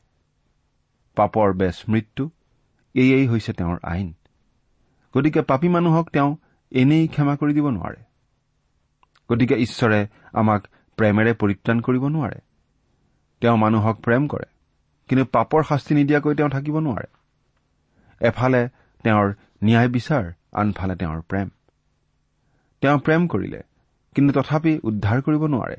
পাপৰ 1.16 1.54
বেচ 1.54 1.84
মৃত্যু 1.90 2.30
এয়েই 2.96 3.28
হৈছে 3.28 3.54
তেওঁৰ 3.54 3.78
আইন। 3.84 4.14
গতিকে 5.14 5.42
পাপী 5.42 5.68
মানুহক 5.68 6.10
তেওঁ 6.10 6.38
এনেই 6.72 7.08
ক্ষমা 7.08 7.36
কৰি 7.36 7.54
দিব 7.54 7.70
নোৱাৰে। 7.70 8.02
গতিকে 9.30 9.56
ঈশ্বৰে 9.56 10.08
আমাক 10.34 10.68
প্ৰেমেৰে 10.98 11.34
পৰিত্ৰাণ 11.34 11.82
কৰিব 11.82 12.08
নোৱাৰে। 12.08 12.40
তেওঁ 13.42 13.58
মানুহক 13.58 14.00
প্ৰেম 14.00 14.28
কৰে। 14.28 14.53
কিন্তু 15.14 15.26
পাপৰ 15.32 15.64
শাস্তি 15.64 15.96
নিদিয়াকৈ 15.96 16.36
তেওঁ 16.36 16.50
থাকিব 16.50 16.80
নোৱাৰে। 16.80 17.08
এফালে 18.20 18.70
তেওঁৰ 19.04 19.34
ন্যায় 19.64 19.90
বিচাৰ 19.90 20.34
আনফালে 20.52 20.96
তেওঁৰ 20.96 21.22
প্ৰেম। 21.22 21.50
তেওঁ 22.82 23.00
প্ৰেম 23.00 23.28
কৰিলে 23.28 23.62
কিন্তু 24.16 24.34
তথাপি 24.34 24.80
উদ্ধাৰ 24.84 25.22
কৰিব 25.22 25.46
নোৱাৰে। 25.46 25.78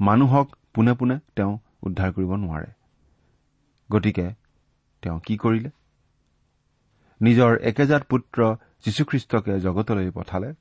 মানুহক 0.00 0.56
পোনে 0.74 0.92
পোনে 0.92 1.18
তেওঁ 1.36 1.58
উদ্ধাৰ 1.82 2.12
কৰিব 2.12 2.34
নোৱাৰে। 2.34 2.66
গতিকে 3.92 4.32
তেওঁ 5.02 5.20
কি 5.20 5.36
কৰিলে? 5.36 5.70
নিজৰ 7.20 7.56
একেজাত 7.56 8.02
পুত্ৰ 8.02 8.56
যীশুখ্ৰীষ্টকে 8.84 9.60
জগতলৈ 9.60 10.10
পঠালে 10.10 10.54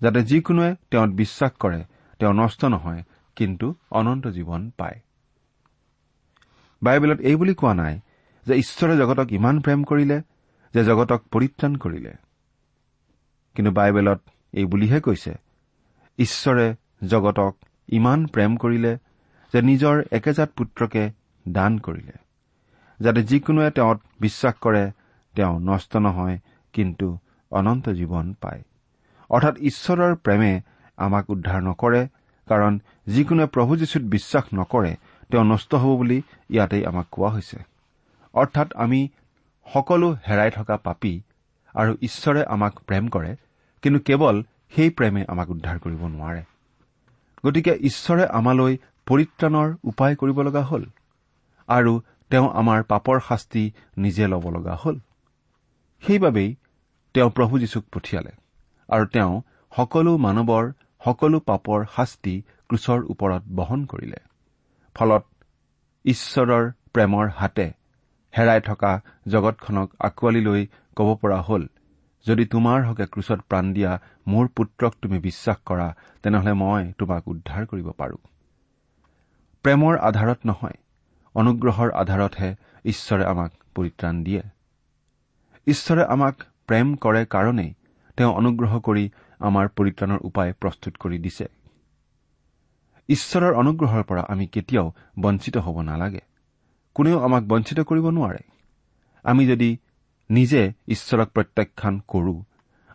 যাতে 0.00 0.22
যিকোনোৱে 0.22 0.74
তেওঁত 0.90 1.10
বিশ্বাস 1.10 1.52
কৰে 1.60 1.84
তেওঁ 2.18 2.32
নষ্ট 2.32 2.64
নহয় 2.64 3.02
কিন্তু 3.36 3.74
অনন্ত 3.90 4.26
জীৱন 4.26 4.70
পায়। 4.70 5.00
বাইবেলত 6.82 7.18
এই 7.20 7.36
বুলি 7.36 7.54
কোৱা 7.54 7.74
নাই 7.74 7.94
যে 8.46 8.54
ঈশ্বৰে 8.54 8.94
জগতক 8.96 9.28
ইমান 9.32 9.56
প্ৰেম 9.60 9.80
কৰিলে 9.84 10.18
যে 10.74 10.80
জগতক 10.84 11.20
পৰিত্ৰাণ 11.30 11.72
কৰিলে। 11.74 12.12
কিন্তু 13.54 13.70
বাইবেলত 13.72 14.20
এই 14.52 14.64
বুলিহে 14.64 15.00
কৈছে 15.00 15.32
ঈশ্বৰে 16.18 16.66
জগতক 17.08 17.54
ইমান 17.88 18.20
প্ৰেম 18.26 18.56
কৰিলে 18.56 18.92
যে 19.52 19.60
নিজৰ 19.62 19.96
একেজাত 20.12 20.50
পুত্ৰকে 20.56 21.04
দান 21.48 21.78
কৰিলে 21.78 22.16
যাতে 23.00 23.20
যিকোনোৱে 23.22 23.70
তেওঁত 23.70 23.98
বিশ্বাস 24.20 24.54
কৰে 24.54 24.84
তেওঁ 25.34 25.54
নষ্ট 25.60 25.92
নহয় 25.96 26.36
কিন্তু 26.72 27.18
অনন্ত 27.50 27.88
জীৱন 27.88 28.26
পায়। 28.40 28.62
অৰ্থাৎ 29.30 29.54
ঈশ্বৰৰ 29.60 30.12
প্ৰেমে 30.24 30.52
আমাক 30.96 31.24
উদ্ধাৰ 31.30 31.60
নকৰে 31.62 32.02
কাৰণ 32.48 32.72
যিকোনোৱে 33.06 33.46
প্ৰভু 33.46 33.72
যীশুত 33.76 34.02
বিশ্বাস 34.02 34.44
নকৰে 34.54 34.92
তেওঁ 35.32 35.44
নষ্ট 35.44 35.74
হ'ব 35.74 35.96
বুলি 35.96 36.18
ইয়াতেই 36.50 36.84
আমাক 36.84 37.06
কোৱা 37.10 37.28
হৈছে। 37.30 37.58
অৰ্থাৎ 38.34 38.68
আমি 38.76 39.00
সকলো 39.66 40.08
হেৰাই 40.28 40.50
থকা 40.50 40.76
পাপী 40.76 41.12
আৰু 41.74 41.92
ঈশ্বৰে 42.02 42.42
আমাক 42.44 42.80
প্ৰেম 42.80 43.08
কৰে 43.08 43.36
কিন্তু 43.82 44.00
কেৱল 44.00 44.42
সেই 44.74 44.90
প্ৰেমে 44.90 45.22
আমাক 45.28 45.48
উদ্ধাৰ 45.50 45.78
কৰিব 45.78 46.02
নোৱাৰে। 46.06 46.42
গতিকে 47.44 47.72
ঈশ্বৰে 47.80 48.24
আমালৈ 48.38 48.76
পৰিত্ৰাণৰ 49.06 49.68
উপায় 49.84 50.14
কৰিব 50.16 50.38
লগা 50.40 50.62
হ'ল 50.62 50.84
আৰু 51.68 51.92
তেওঁ 52.30 52.48
আমাৰ 52.50 52.82
পাপৰ 52.82 53.20
শাস্তি 53.28 53.64
নিজে 53.96 54.26
ল'ব 54.26 54.44
লগা 54.50 54.74
হ'ল। 54.82 54.96
সেইবাবেই 56.02 56.50
তেওঁ 57.14 57.30
প্ৰভু 57.30 57.58
যীশুক 57.58 57.84
পঠিয়ালে 57.92 58.32
আৰু 58.88 59.04
তেওঁ 59.06 59.32
সকলো 59.76 60.12
মানৱৰ 60.16 60.72
সকলো 61.04 61.40
পাপৰ 61.40 61.78
শাস্তি 61.96 62.34
ক্ৰুচৰ 62.68 63.00
ওপৰত 63.10 63.42
বহন 63.56 63.84
কৰিলে। 63.84 64.20
ফলত 64.94 65.24
ঈশ্বৰৰ 66.04 66.70
প্ৰেমৰ 66.92 67.28
হাতে 67.28 67.66
হেৰাই 68.34 68.60
থকা 68.60 69.00
জগতখনক 69.28 69.88
আঁকোৱালি 70.00 70.40
লৈ 70.40 70.66
ক'ব 70.96 71.08
পৰা 71.14 71.40
হ'ল। 71.40 71.66
যদি 72.26 72.44
তোমাৰ 72.44 72.84
হকে 72.84 73.06
ক্ৰুচত 73.06 73.40
প্ৰাণ 73.48 73.72
দিয়া 73.72 73.92
মোৰ 74.28 74.48
পুত্ৰক 74.48 74.92
তুমি 75.02 75.18
বিশ্বাস 75.18 75.56
কৰা 75.66 75.88
তেনেহলে 76.22 76.52
মই 76.52 76.92
তোমাক 76.98 77.28
উদ্ধাৰ 77.28 77.66
কৰিব 77.66 77.88
পাৰো। 77.90 78.18
প্ৰেমৰ 79.64 79.98
আধাৰত 79.98 80.38
নহয় 80.44 80.76
অনুগ্ৰহৰ 81.34 81.90
আধাৰতহে 81.92 82.50
ঈশ্বৰে 82.84 83.24
আমাক 83.24 83.50
পৰিত্ৰাণ 83.74 84.22
দিয়ে। 84.22 84.42
ঈশ্বৰে 85.66 86.04
আমাক 86.04 86.34
প্ৰেম 86.66 86.94
কৰে 86.96 87.24
কাৰণেই 87.26 87.74
তেওঁ 88.16 88.32
অনুগ্ৰহ 88.34 88.80
কৰি 88.80 89.04
আমাৰ 89.40 89.68
পৰিত্ৰাণৰ 89.68 90.18
উপায় 90.22 90.52
প্ৰস্তুত 90.52 90.94
কৰি 90.96 91.18
দিছে। 91.18 91.46
ঈশ্বৰৰ 93.08 93.54
অনুগ্ৰহৰ 93.54 94.02
পৰা 94.02 94.22
আমি 94.28 94.46
কেতিয়াও 94.46 94.92
বঞ্চিত 95.20 95.56
হ'ব 95.56 95.80
নালাগে। 95.80 96.20
কোনেও 96.94 97.18
আমাক 97.20 97.42
বঞ্চিত 97.42 97.80
কৰিব 97.80 98.10
নোৱাৰে। 98.10 98.38
আমি 99.24 99.46
যদি 99.46 99.78
নিজে 100.30 100.72
ঈশ্বৰক 100.88 101.28
প্ৰত্যাখ্যান 101.28 102.00
কৰো 102.08 102.42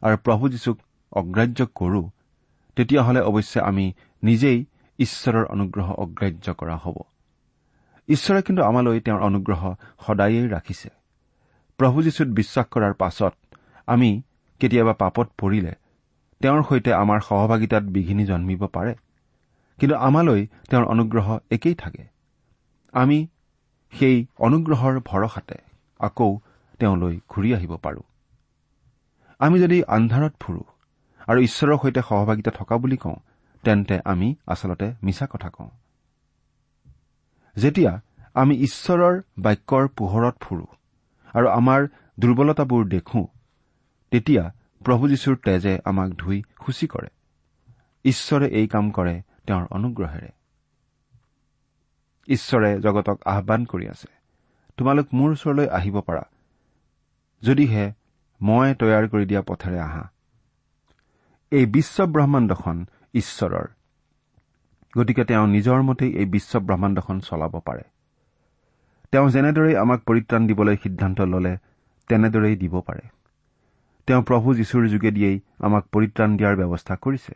আৰু 0.01 0.17
প্ৰভু 0.17 0.49
যীশুক 0.49 0.79
অগ্ৰাহ্য 1.11 1.67
কৰো 1.75 2.09
তেতিয়াহ'লে 2.75 3.21
অৱশ্যে 3.21 3.61
আমি 3.61 3.93
নিজেই 4.23 4.65
ঈশ্বৰৰ 4.99 5.45
অনুগ্ৰহ 5.45 5.91
অগ্ৰাহ্য 5.91 6.53
কৰা 6.53 6.75
হ'ব। 6.75 7.01
ঈশ্বৰে 8.07 8.41
কিন্তু 8.41 8.63
আমালৈ 8.63 8.99
তেওঁৰ 8.99 9.21
অনুগ্ৰহ 9.21 9.75
সদায়েই 10.07 10.47
ৰাখিছে। 10.47 10.89
প্ৰভু 11.77 12.03
যীশুত 12.03 12.27
বিশ্বাস 12.27 12.65
কৰাৰ 12.71 12.93
পাছত 12.93 13.33
আমি 13.87 14.21
কেতিয়াবা 14.59 14.93
পাপত 14.93 15.29
পৰিলে 15.37 15.73
তেওঁৰ 16.39 16.63
সৈতে 16.63 16.93
আমাৰ 16.93 17.19
সহভাগিতাত 17.19 17.83
বিঘিনি 17.83 18.25
জন্মিব 18.25 18.67
পাৰে। 18.67 18.95
কিন্তু 19.79 19.95
আমালৈ 19.95 20.47
তেওঁৰ 20.69 20.85
অনুগ্ৰহ 20.85 21.39
একেই 21.51 21.75
থাকে। 21.75 22.03
আমি 22.91 23.27
সেই 23.91 24.25
অনুগ্ৰহৰ 24.37 24.99
ভৰসাতে 25.05 25.57
আকৌ 25.99 26.39
তেওঁলৈ 26.79 27.19
ঘূৰি 27.29 27.53
আহিব 27.53 27.77
পাৰো। 27.77 28.01
আমি 29.39 29.59
যদি 29.59 29.83
আন্ধাৰত 29.83 30.33
ফুৰো 30.39 30.63
আৰু 31.27 31.39
ঈশ্বৰৰ 31.39 31.77
সৈতে 31.81 32.01
সহভাগিতা 32.01 32.51
থকা 32.51 32.77
বুলি 32.77 32.97
কওঁ 32.97 33.15
তেন্তে 33.63 33.99
আমি 34.05 34.35
আচলতে 34.47 34.93
মিছা 35.03 35.27
কথা 35.31 35.49
কওঁ। 35.49 35.69
যেতিয়া 37.55 38.01
আমি 38.33 38.55
ঈশ্বৰৰ 38.55 39.21
বাক্যৰ 39.37 39.87
পোহৰত 39.87 40.35
ফুৰো 40.39 40.67
আৰু 41.33 41.47
আমাৰ 41.47 41.87
দুৰ্বলতাবোৰ 42.19 42.87
দেখো 42.87 43.27
তেতিয়া 44.11 44.43
প্ৰভু 44.85 45.07
যীশুৰ 45.07 45.35
তেজে 45.35 45.79
আমাক 45.85 46.09
ধুই 46.09 46.43
সূচী 46.65 46.87
কৰে। 46.87 47.07
ঈশ্বৰে 48.05 48.47
এই 48.47 48.67
কাম 48.67 48.91
কৰে 48.91 49.21
তেওঁৰ 49.47 49.65
অনুগ্ৰহেৰে। 49.77 50.31
ঈশ্বৰে 52.27 52.69
জগতক 52.81 53.17
আহান 53.25 53.61
কৰি 53.65 53.85
আছে 53.87 54.09
তোমালোক 54.77 55.07
মোৰ 55.13 55.29
ওচৰলৈ 55.31 55.67
আহিব 55.77 55.95
পাৰা 56.07 56.23
যদিহে 57.43 57.85
মই 58.41 58.67
তৈয়াৰ 58.79 59.05
কৰি 59.11 59.25
দিয়া 59.25 59.41
পথেৰে 59.41 59.79
আহা। 59.79 60.03
এই 61.51 61.65
বিশ্ব 61.65 61.97
ব্ৰহ্মাণ্ডখন 62.05 62.77
ঈশ্বৰৰ 63.13 63.67
গতিকে 64.97 65.23
তেওঁ 65.23 65.45
নিজৰ 65.47 65.79
মতেই 65.81 66.11
এই 66.17 66.25
বিশ্ব 66.25 66.59
ব্ৰহ্মাণ্ডখন 66.59 67.17
চলাব 67.19 67.53
পাৰে। 67.65 67.83
তেওঁ 69.13 69.27
যেনেদৰেই 69.29 69.75
আমাক 69.75 69.99
পৰিত্ৰাণ 70.03 70.41
দিবলৈ 70.47 70.75
সিদ্ধান্ত 70.83 71.19
ললে 71.33 71.53
তেনেদৰেই 72.09 72.55
দিব 72.55 72.73
পাৰে। 72.81 73.03
তেওঁ 74.07 74.21
প্ৰভু 74.23 74.47
যীশুৰ 74.53 74.83
যোগেদিয়েই 74.87 75.37
আমাক 75.59 75.83
পৰিত্ৰাণ 75.93 76.29
দিয়াৰ 76.37 76.55
ব্যৱস্থা 76.55 76.95
কৰিছে। 76.95 77.33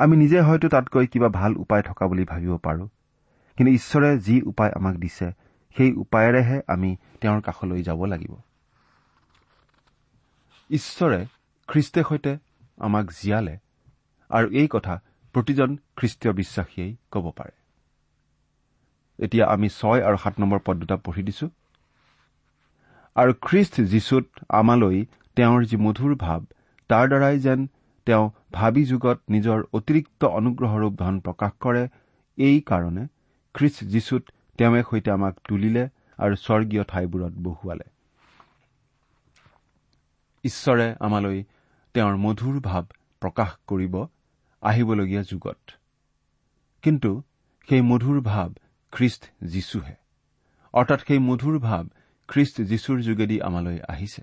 আমি 0.00 0.14
নিজে 0.16 0.38
হয়তো 0.40 0.68
তাতকৈ 0.68 1.06
কিবা 1.06 1.28
ভাল 1.28 1.52
উপায় 1.56 1.82
থকা 1.82 2.04
বুলি 2.06 2.24
ভাবিব 2.24 2.52
পাৰো। 2.56 2.84
কিন্তু 3.56 3.70
ঈশ্বৰে 3.72 4.18
যি 4.18 4.36
উপায় 4.42 4.72
আমাক 4.76 4.96
দিছে 4.96 5.26
সেই 5.76 5.90
উপায়েৰেহে 5.92 6.58
আমি 6.68 6.90
তেওঁৰ 7.20 7.40
কাষলৈ 7.40 7.82
যাব 7.82 8.04
লাগিব। 8.04 8.32
ঈশ্বৰে 10.70 11.20
খ্ৰীষ্টে 11.68 12.02
সৈতে 12.08 12.32
আমাক 12.78 13.06
জীয়ালে 13.10 13.54
আৰু 14.30 14.46
এই 14.50 14.68
কথা 14.70 14.94
প্ৰতিজন 15.34 15.76
খ্ৰীষ্টীয় 15.96 16.32
বিশ্বাসীয়েই 16.34 16.96
ক'ব 17.10 17.24
পাৰে। 17.36 17.54
এতিয়া 19.18 19.44
আমি 19.46 19.68
ছয় 19.68 20.00
আৰু 20.02 20.16
সাত 20.16 20.34
নম্বৰ 20.40 20.60
পদ 20.64 20.76
দুটা 20.76 20.96
পঢ়ি 20.96 21.22
দিছো। 21.22 21.46
আৰু 23.14 23.32
খ্ৰীষ্ট 23.42 23.74
যীশুত 23.80 24.26
আমালৈ 24.48 25.04
তেওঁৰ 25.36 25.60
যি 25.64 25.76
মধুৰ 25.76 26.12
ভাৱ 26.16 26.40
তাৰ 26.88 27.06
দ্বাৰাই 27.08 27.38
যেন 27.38 27.60
তেওঁ 28.06 28.30
ভাবি 28.52 28.84
যুগত 28.84 29.20
নিজৰ 29.30 29.62
অতিৰিক্ত 29.72 30.24
অনুগ্ৰহৰূপ 30.24 30.94
ধন 30.94 31.20
প্ৰকাশ 31.20 31.52
কৰে। 31.60 31.88
এই 32.36 32.60
কাৰণে 32.60 33.06
খ্ৰীষ্ট 33.54 33.84
যীশুত 33.84 34.24
তেওঁৱে 34.58 34.82
সৈতে 34.90 35.10
আমাক 35.10 35.38
তুলিলে 35.48 35.88
আৰু 36.18 36.36
স্বৰ্গীয় 36.36 36.84
ঠাইবোৰত 36.84 37.32
বহুৱালে। 37.32 37.84
ঈশ্বৰে 40.44 40.94
আমালৈ 41.00 41.44
তেওঁৰ 41.94 42.16
মধুৰ 42.16 42.60
ভাৱ 42.60 42.84
প্ৰকাশ 43.20 43.56
কৰিব 43.66 44.06
আহিবলগীয়া 44.62 45.22
যুগত। 45.22 45.58
কিন্তু 46.82 47.22
সেই 47.68 47.80
মধুৰ 47.80 48.20
ভাৱ 48.20 48.54
খ্ৰীষ্ট 48.92 49.24
যীশুহে। 49.44 49.94
অৰ্থাৎ 50.72 51.00
সেই 51.06 51.18
মধুৰ 51.18 51.58
ভাৱ 51.58 51.84
খ্ৰীষ্ট 52.28 52.62
যীশুৰ 52.62 53.00
যোগেদি 53.00 53.40
আমালৈ 53.40 53.78
আহিছে। 53.88 54.22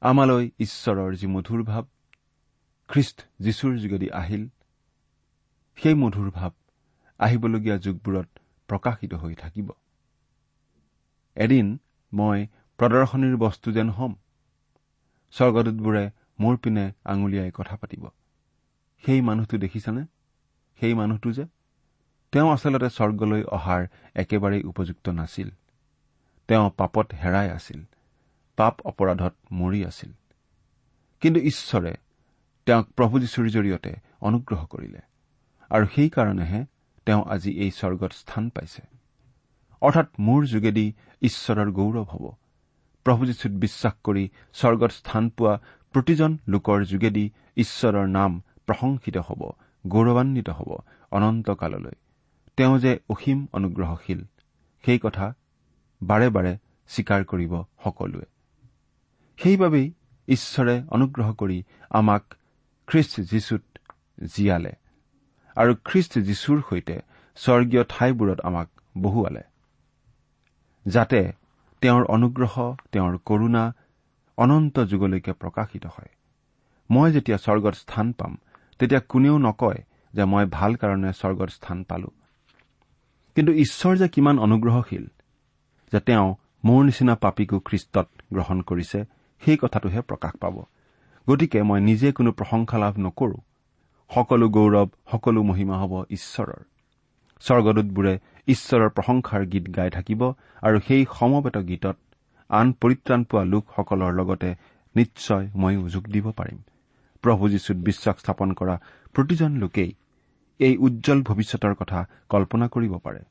আমালৈ 0.00 0.50
ঈশ্বৰৰ 0.58 1.14
যি 1.14 1.26
মধুৰ 1.26 1.62
ভাৱ 1.62 1.82
খ্ৰীষ্ট 2.88 3.22
যীশুৰ 3.40 3.78
যোগেদি 3.78 4.10
আহিল 4.10 4.48
সেই 5.78 5.94
মধুৰ 5.94 6.30
ভাৱ 6.30 6.50
আহিবলগীয়া 7.18 7.76
যুগবোৰত 7.78 8.28
প্ৰকাশিত 8.68 9.14
হৈ 9.14 9.34
থাকিব। 9.34 9.70
এদিন 11.36 11.78
মই 12.12 12.46
প্ৰদৰ্শনীৰ 12.78 13.36
বস্তু 13.36 13.72
যেন 13.72 13.90
হ'ম 13.90 14.14
স্বৰ্গদূতবোৰে 15.30 16.10
মোৰ 16.40 16.56
পিনে 16.56 16.92
আঙুলিয়াই 17.04 17.50
কথা 17.54 17.76
পাতিব। 17.76 18.08
সেই 19.06 19.20
মানুহটো 19.20 19.58
দেখিছানে? 19.58 20.02
সেই 20.80 20.94
মানুহটো 20.94 21.32
যে 21.32 21.44
তেওঁ 22.32 22.52
আচলতে 22.52 22.90
স্বৰ্গলৈ 22.90 23.42
অহাৰ 23.42 23.86
একেবাৰেই 24.14 24.62
উপযুক্ত 24.62 25.08
নাছিল। 25.08 25.50
তেওঁ 26.48 26.70
পাপত 26.76 27.14
হেৰাই 27.14 27.50
আছিল 27.50 27.84
পাপ 28.56 28.80
অপৰাধত 28.80 29.34
মৰি 29.52 29.84
আছিল। 29.84 30.12
কিন্তু 31.20 31.40
ঈশ্বৰে 31.40 31.94
তেওঁক 32.68 32.86
প্ৰভু 32.92 33.20
যীশুৰ 33.20 33.46
জৰিয়তে 33.48 33.92
অনুগ্ৰহ 34.20 34.66
কৰিলে। 34.66 35.00
আৰু 35.70 35.86
সেইকাৰণেহে 35.94 36.64
তেওঁ 37.06 37.22
আজি 37.28 37.50
এই 37.52 37.70
স্বৰ্গত 37.70 38.12
স্থান 38.12 38.48
পাইছে। 38.48 38.82
অৰ্থাৎ 39.80 40.08
মোৰ 40.18 40.44
যোগেদি 40.44 40.92
ঈশ্বৰৰ 41.22 41.70
গৌৰৱ 41.72 42.04
হ'ব। 42.04 42.24
প্ৰভু 43.04 43.26
যীশুত 43.26 43.52
বিশ্বাস 43.52 43.94
কৰি 44.04 44.28
স্বৰ্গত 44.52 44.90
স্থান 44.90 45.28
পোৱা 45.28 45.60
প্ৰতিজন 45.92 46.38
লোকৰ 46.48 46.84
যোগেদি 46.84 47.30
ঈশ্বৰৰ 47.56 48.08
নাম 48.08 48.42
প্ৰশংসিত 48.66 49.16
হ'ব 49.18 49.50
গৌৰৱান্বিত 49.86 50.48
হ'ব 50.48 50.70
অনন্তকাললৈ। 51.10 51.96
তেওঁ 52.56 52.78
যে 52.78 52.98
অসীম 53.08 53.46
অনুগ্ৰহশীল 53.52 54.20
সেই 54.84 54.98
কথা 54.98 55.34
বাৰে 56.02 56.28
বাৰে 56.30 56.58
স্বীকাৰ 56.88 57.24
কৰিব 57.24 57.62
সকলোৱে। 57.84 58.26
সেইবাবেই 59.38 59.92
ঈশ্বৰে 60.28 60.82
অনুগ্ৰহ 60.88 61.34
কৰি 61.34 61.62
আমাক 61.90 62.34
খ্ৰীষ্ট 62.88 63.20
যীশুত 63.20 63.64
জীয়ালে 64.34 64.72
আৰু 65.56 65.72
খ্ৰীষ্ট 65.84 66.18
যীশুৰ 66.18 66.58
সৈতে 66.70 66.96
স্বৰ্গীয় 67.36 67.84
ঠাইবোৰত 67.88 68.40
আমাক 68.40 68.68
বহুৱালে 68.98 69.42
যাতে 70.86 71.20
তেওঁৰ 71.80 72.04
অনুগ্ৰহ 72.04 72.54
তেওঁৰ 72.92 73.18
কৰুণা 73.24 73.64
অনন্ত 74.36 74.76
যুগলৈকে 74.84 75.32
প্ৰকাশিত 75.32 75.84
হয়। 75.86 76.10
মই 76.90 77.12
যেতিয়া 77.12 77.38
স্বৰ্গত 77.38 77.74
স্থান 77.74 78.12
পাম 78.12 78.36
তেতিয়া 78.78 79.00
কোনেও 79.00 79.38
নকয় 79.38 79.80
যে 80.14 80.24
মই 80.24 80.44
ভাল 80.50 80.74
কাৰণে 80.74 81.12
স্বৰ্গত 81.12 81.48
স্থান 81.48 81.84
পালো। 81.84 82.10
কিন্তু 83.34 83.52
ঈশ্বৰ 83.52 83.96
যে 83.96 84.08
কিমান 84.08 84.38
অনুগ্ৰহশীল 84.38 85.04
যে 85.92 86.00
তেওঁ 86.00 86.34
মোৰ 86.64 86.84
নিচিনা 86.84 87.14
পাপীকো 87.14 87.58
খ্ৰীষ্টত 87.58 88.08
গ্ৰহণ 88.32 88.58
কৰিছে 88.60 89.04
সেই 89.42 89.56
কথাটোহে 89.56 90.00
প্ৰকাশ 90.00 90.32
পাব। 90.40 90.56
গতিকে 91.28 91.60
মই 91.62 91.80
নিজে 91.80 92.08
কোনো 92.12 92.30
প্ৰশংসা 92.32 92.76
লাভ 92.78 92.94
নকৰো। 92.98 93.38
সকলো 94.10 94.46
গৌৰৱ 94.48 94.88
সকলো 95.12 95.40
মহিমা 95.42 95.76
হ'ব 95.80 95.92
ঈশ্বৰৰ। 96.10 96.60
স্বৰ্গদূতবোৰে 97.40 98.14
ঈশ্বৰৰ 98.48 98.88
প্ৰশংসাৰ 98.88 99.42
গীত 99.46 99.66
গাই 99.76 99.90
থাকিব 99.90 100.20
আৰু 100.62 100.78
সেই 100.86 101.02
সমবেত 101.18 101.56
গীতত 101.68 101.96
আন 102.50 102.66
পৰিত্ৰাণ 102.80 103.20
পোৱা 103.24 103.44
লোকসকলৰ 103.44 104.12
লগতে 104.14 104.50
নিশ্চয় 104.96 105.44
ময়ো 105.54 105.82
যোগ 105.88 106.04
দিব 106.14 106.26
পাৰিম। 106.32 106.58
প্ৰভু 107.24 107.48
যীশুত 107.48 107.76
বিশ্বাস 107.76 108.16
স্থাপন 108.18 108.48
কৰা 108.52 108.76
প্ৰতিজন 109.14 109.52
লোকেই 109.56 109.90
এই 110.60 110.74
উজ্জ্বল 110.76 111.18
ভৱিষ্যতৰ 111.22 111.74
কথা 111.74 112.00
কল্পনা 112.28 112.66
কৰিব 112.68 112.94
পাৰে। 112.98 113.22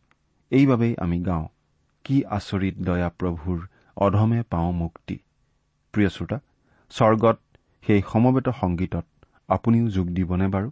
এইবাবেই 0.52 0.94
আমি 0.98 1.18
গাওঁ 1.20 1.46
কি 2.06 2.16
আচৰিত 2.30 2.76
দয়া 2.80 3.10
প্ৰভুৰ 3.20 3.60
অধমে 3.98 4.42
পাওঁ 4.44 4.72
মুক্তি। 4.72 5.16
প্ৰিয় 5.94 6.10
শ্ৰোতা 6.10 6.38
স্বৰ্গত 6.90 7.38
সেই 7.88 8.02
সমবেত 8.12 8.50
সংগীতত 8.62 9.06
আপুনিও 9.48 9.88
যোগ 9.88 10.08
দিবনে 10.08 10.48
বাৰু? 10.48 10.72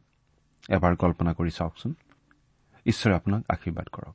এবাৰ 0.70 0.96
কল্পনা 0.96 1.34
কৰি 1.34 1.52
চাওকচোন। 1.52 1.94
ঈশ্বৰে 2.86 3.16
আপোনাক 3.16 3.44
আশীৰ্বাদ 3.50 3.88
কৰক। 3.92 4.14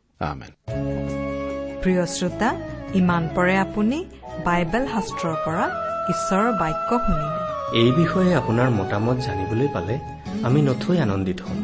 প্ৰিয় 1.82 2.06
শ্ৰোতা 2.06 2.50
ইমান 2.94 3.28
পৰে 3.34 3.56
আপুনি 3.58 4.04
বাইবেল 4.44 4.86
শাস্ত্ৰৰ 4.86 5.34
পৰা 5.44 5.64
ঈশ্বৰৰ 6.10 6.52
বাক্য 6.52 6.98
শুনিলে। 6.98 7.40
এই 7.80 7.92
বিষয়ে 7.92 8.34
আপোনাৰ 8.34 8.70
মতামত 8.70 9.16
জানিবলৈ 9.16 9.68
পালে 9.72 9.98
আমি 10.42 10.62
নথৈ 10.62 10.98
আনন্দিত 10.98 11.40
হ'ম। 11.40 11.60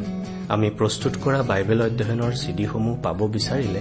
আমি 0.49 0.71
প্ৰস্তুত 0.71 1.13
কৰা 1.25 1.43
বাইবেল 1.43 1.83
অধ্যয়নৰ 1.83 2.33
চিডিসমূহ 2.33 3.03
পাব 3.03 3.29
বিচাৰিলে 3.29 3.81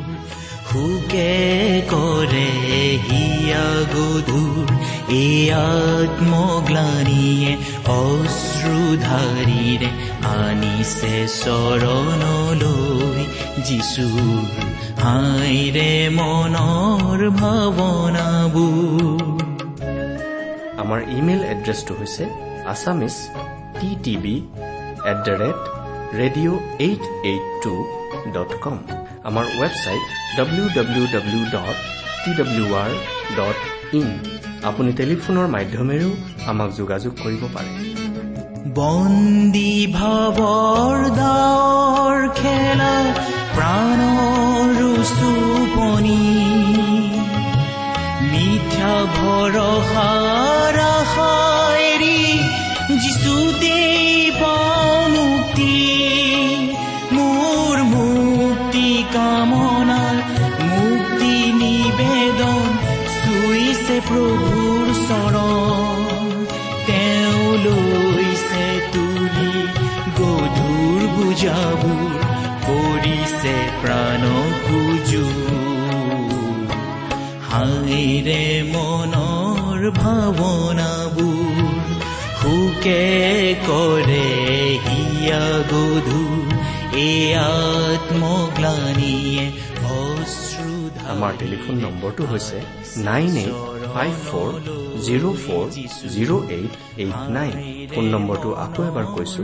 সুকে 0.71 1.31
কৰে 1.91 2.49
হিয়া 3.07 3.67
গধুৰ 3.93 4.67
এই 5.21 5.35
আত্মগ্লানিয়ে 5.61 7.51
অশ্ৰুধাৰীৰে 7.99 9.89
আনিছে 10.35 11.15
চৰণলৈ। 11.41 13.21
যিচুৰ 13.67 14.45
হাইৰে 15.03 15.93
মনৰ 16.17 17.19
ভাৱনাবোৰ। 17.41 19.39
আমাৰ 20.81 20.99
ইমেইল 21.17 21.41
এড্ৰেছটো 21.53 21.93
হৈছে 21.99 22.23
Assamese 22.73 23.15
T 23.79 23.89
TV 24.03 24.35
at 25.11 25.17
the 25.25 25.33
rate 25.41 25.59
radio' 26.19 26.59
eight 26.85 27.03
eight 27.31 27.45
two 27.63 27.73
dot 28.27 28.51
com 28.61 28.77
আমাৰ 29.23 29.45
website 29.59 30.03
W 30.37 30.65
W 30.75 31.03
W 31.15 31.43
dot 31.51 31.77
T 32.23 32.31
W 32.37 32.67
R 32.75 32.91
dot 33.37 33.57
in 33.93 34.07
আপুনি 34.63 34.89
টেলিফোনৰ 34.93 35.47
মাধ্যমেৰেও 35.47 36.11
আমাক 36.47 36.69
যোগাযোগ 36.77 37.13
কৰিব 37.23 37.43
পাৰে 37.55 37.71
বন্দী 38.73 39.73
ভাৱৰ 39.93 40.97
দাৰ 41.15 42.17
খেলা 42.35 42.93
প্ৰাণৰ 43.55 44.77
চুপনি 45.11 46.21
মিথ্যা 48.31 48.93
ভৰসাৰ 49.15 50.77
ভাৱনাবোৰ 79.97 81.59
সুকে 82.39 83.03
কৰে 83.67 84.29
হিয়া 84.85 85.43
গধু 85.71 86.23
এই 86.97 87.33
আত্মগ্লানিয়ে 87.43 89.45
আমাৰ 91.11 91.33
টেলিফোন 91.39 91.75
নম্বৰটো 91.85 92.23
হৈছে 92.25 92.57
nine 93.05 93.37
eight 93.37 93.53
five 93.93 94.13
four 94.27 94.51
zero' 95.05 95.35
four 95.43 95.65
zero' 96.13 96.43
eight 96.49 96.73
eight 96.97 97.19
nine 97.37 97.53
phone 97.93 98.05
নম্বৰটো 98.15 98.49
আকৌ 98.65 98.83
এবাৰ 98.83 99.05
কৈছো 99.15 99.43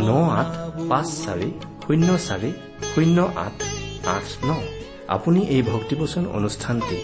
ন 0.00 0.08
আঠ 0.34 0.50
পাঁচ 0.90 1.06
চাৰি 1.24 1.50
শূন্য 1.84 2.08
চাৰি 2.26 2.50
শূন্য 2.92 3.18
আঠ 3.36 3.56
আঠ 4.08 4.26
ন 4.44 4.50
আপুনি 5.08 5.48
এই 5.48 5.62
ভক্তিবচন 5.72 6.24
অনুষ্ঠানটি 6.32 6.98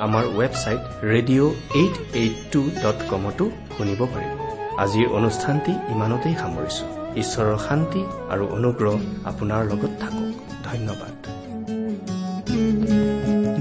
আমাৰ 0.00 0.24
website 0.38 0.80
radio' 1.12 1.52
eight 1.80 1.94
eight 2.20 2.34
two 2.52 2.60
dot 2.82 2.98
কমতো 3.10 3.44
শুনিব 3.76 4.00
পাৰিব 4.14 4.32
আজিৰ 4.78 5.06
অনুষ্ঠানটি 5.18 5.72
ইমানতেই 5.94 6.34
সামৰিছো। 6.42 6.84
ঈশ্বৰৰ 7.22 7.56
শান্তি 7.68 8.02
আৰু 8.32 8.44
অনুগ্ৰহ 8.58 8.94
আপোনাৰ 9.30 9.60
লগত 9.70 9.92
থাকক। 10.02 10.26
ধন্যবাদ। 10.68 11.14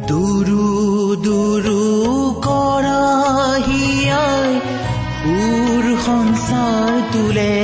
দুৰু 0.09 0.63
দুৰু 1.27 1.79
সুৰ 5.23 5.85
সংসাৰ 6.05 6.91
তোলে। 7.13 7.55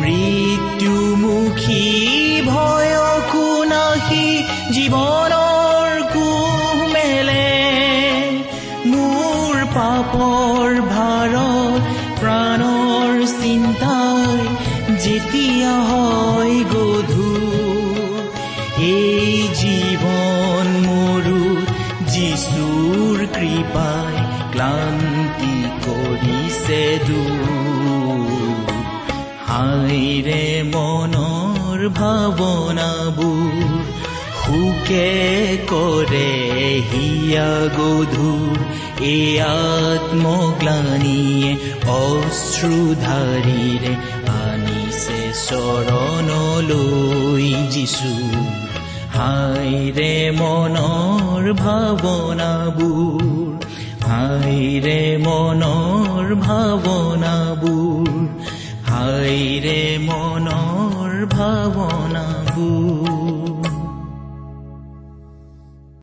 মৃত্যুমুখী 0.00 1.84
ভয়কো 2.46 3.64
নাহি 3.64 4.26
জীৱনৰ 4.74 5.37
পাপৰ 10.08 10.74
ভাৰত 10.90 11.82
প্ৰাণৰ 12.20 13.16
চিন্তাই 13.32 14.44
যেতিয়া 15.04 15.74
হয় 15.88 16.56
গধুৰ 16.70 18.14
এই 18.86 19.42
জীৱন 19.60 20.70
মৰু 20.86 21.42
যিচুৰ 22.14 23.26
কৃপাই 23.36 24.16
ক্লান্তি 24.54 25.54
কৰিছে 25.86 26.82
দূৰ 27.08 27.48
মনৰ 30.72 31.80
ভাৱনাবোৰ 31.98 33.54
সুকে 34.40 35.08
কৰে 35.70 36.28
হিয়া 36.90 37.50
গধুৰ 37.76 38.77
এই 39.00 39.40
আত্মগ্লানিয়ে 39.40 41.56
অশ্ৰুধাৰীৰে 41.98 43.92
আনিছে 44.44 45.32
চৰণলৈ 45.46 47.46
যিচু। 47.70 48.12
হাইৰে 49.18 50.30
মনৰ 50.30 51.54
ভাৱনাবোৰ 51.54 53.22
হাইৰে 54.04 55.18
মনৰ 55.18 56.36
ভাৱনাবোৰ 56.46 58.08
হাইৰে 58.90 59.98
মনৰ 59.98 61.26
ভাৱনাবোৰ। 61.26 63.57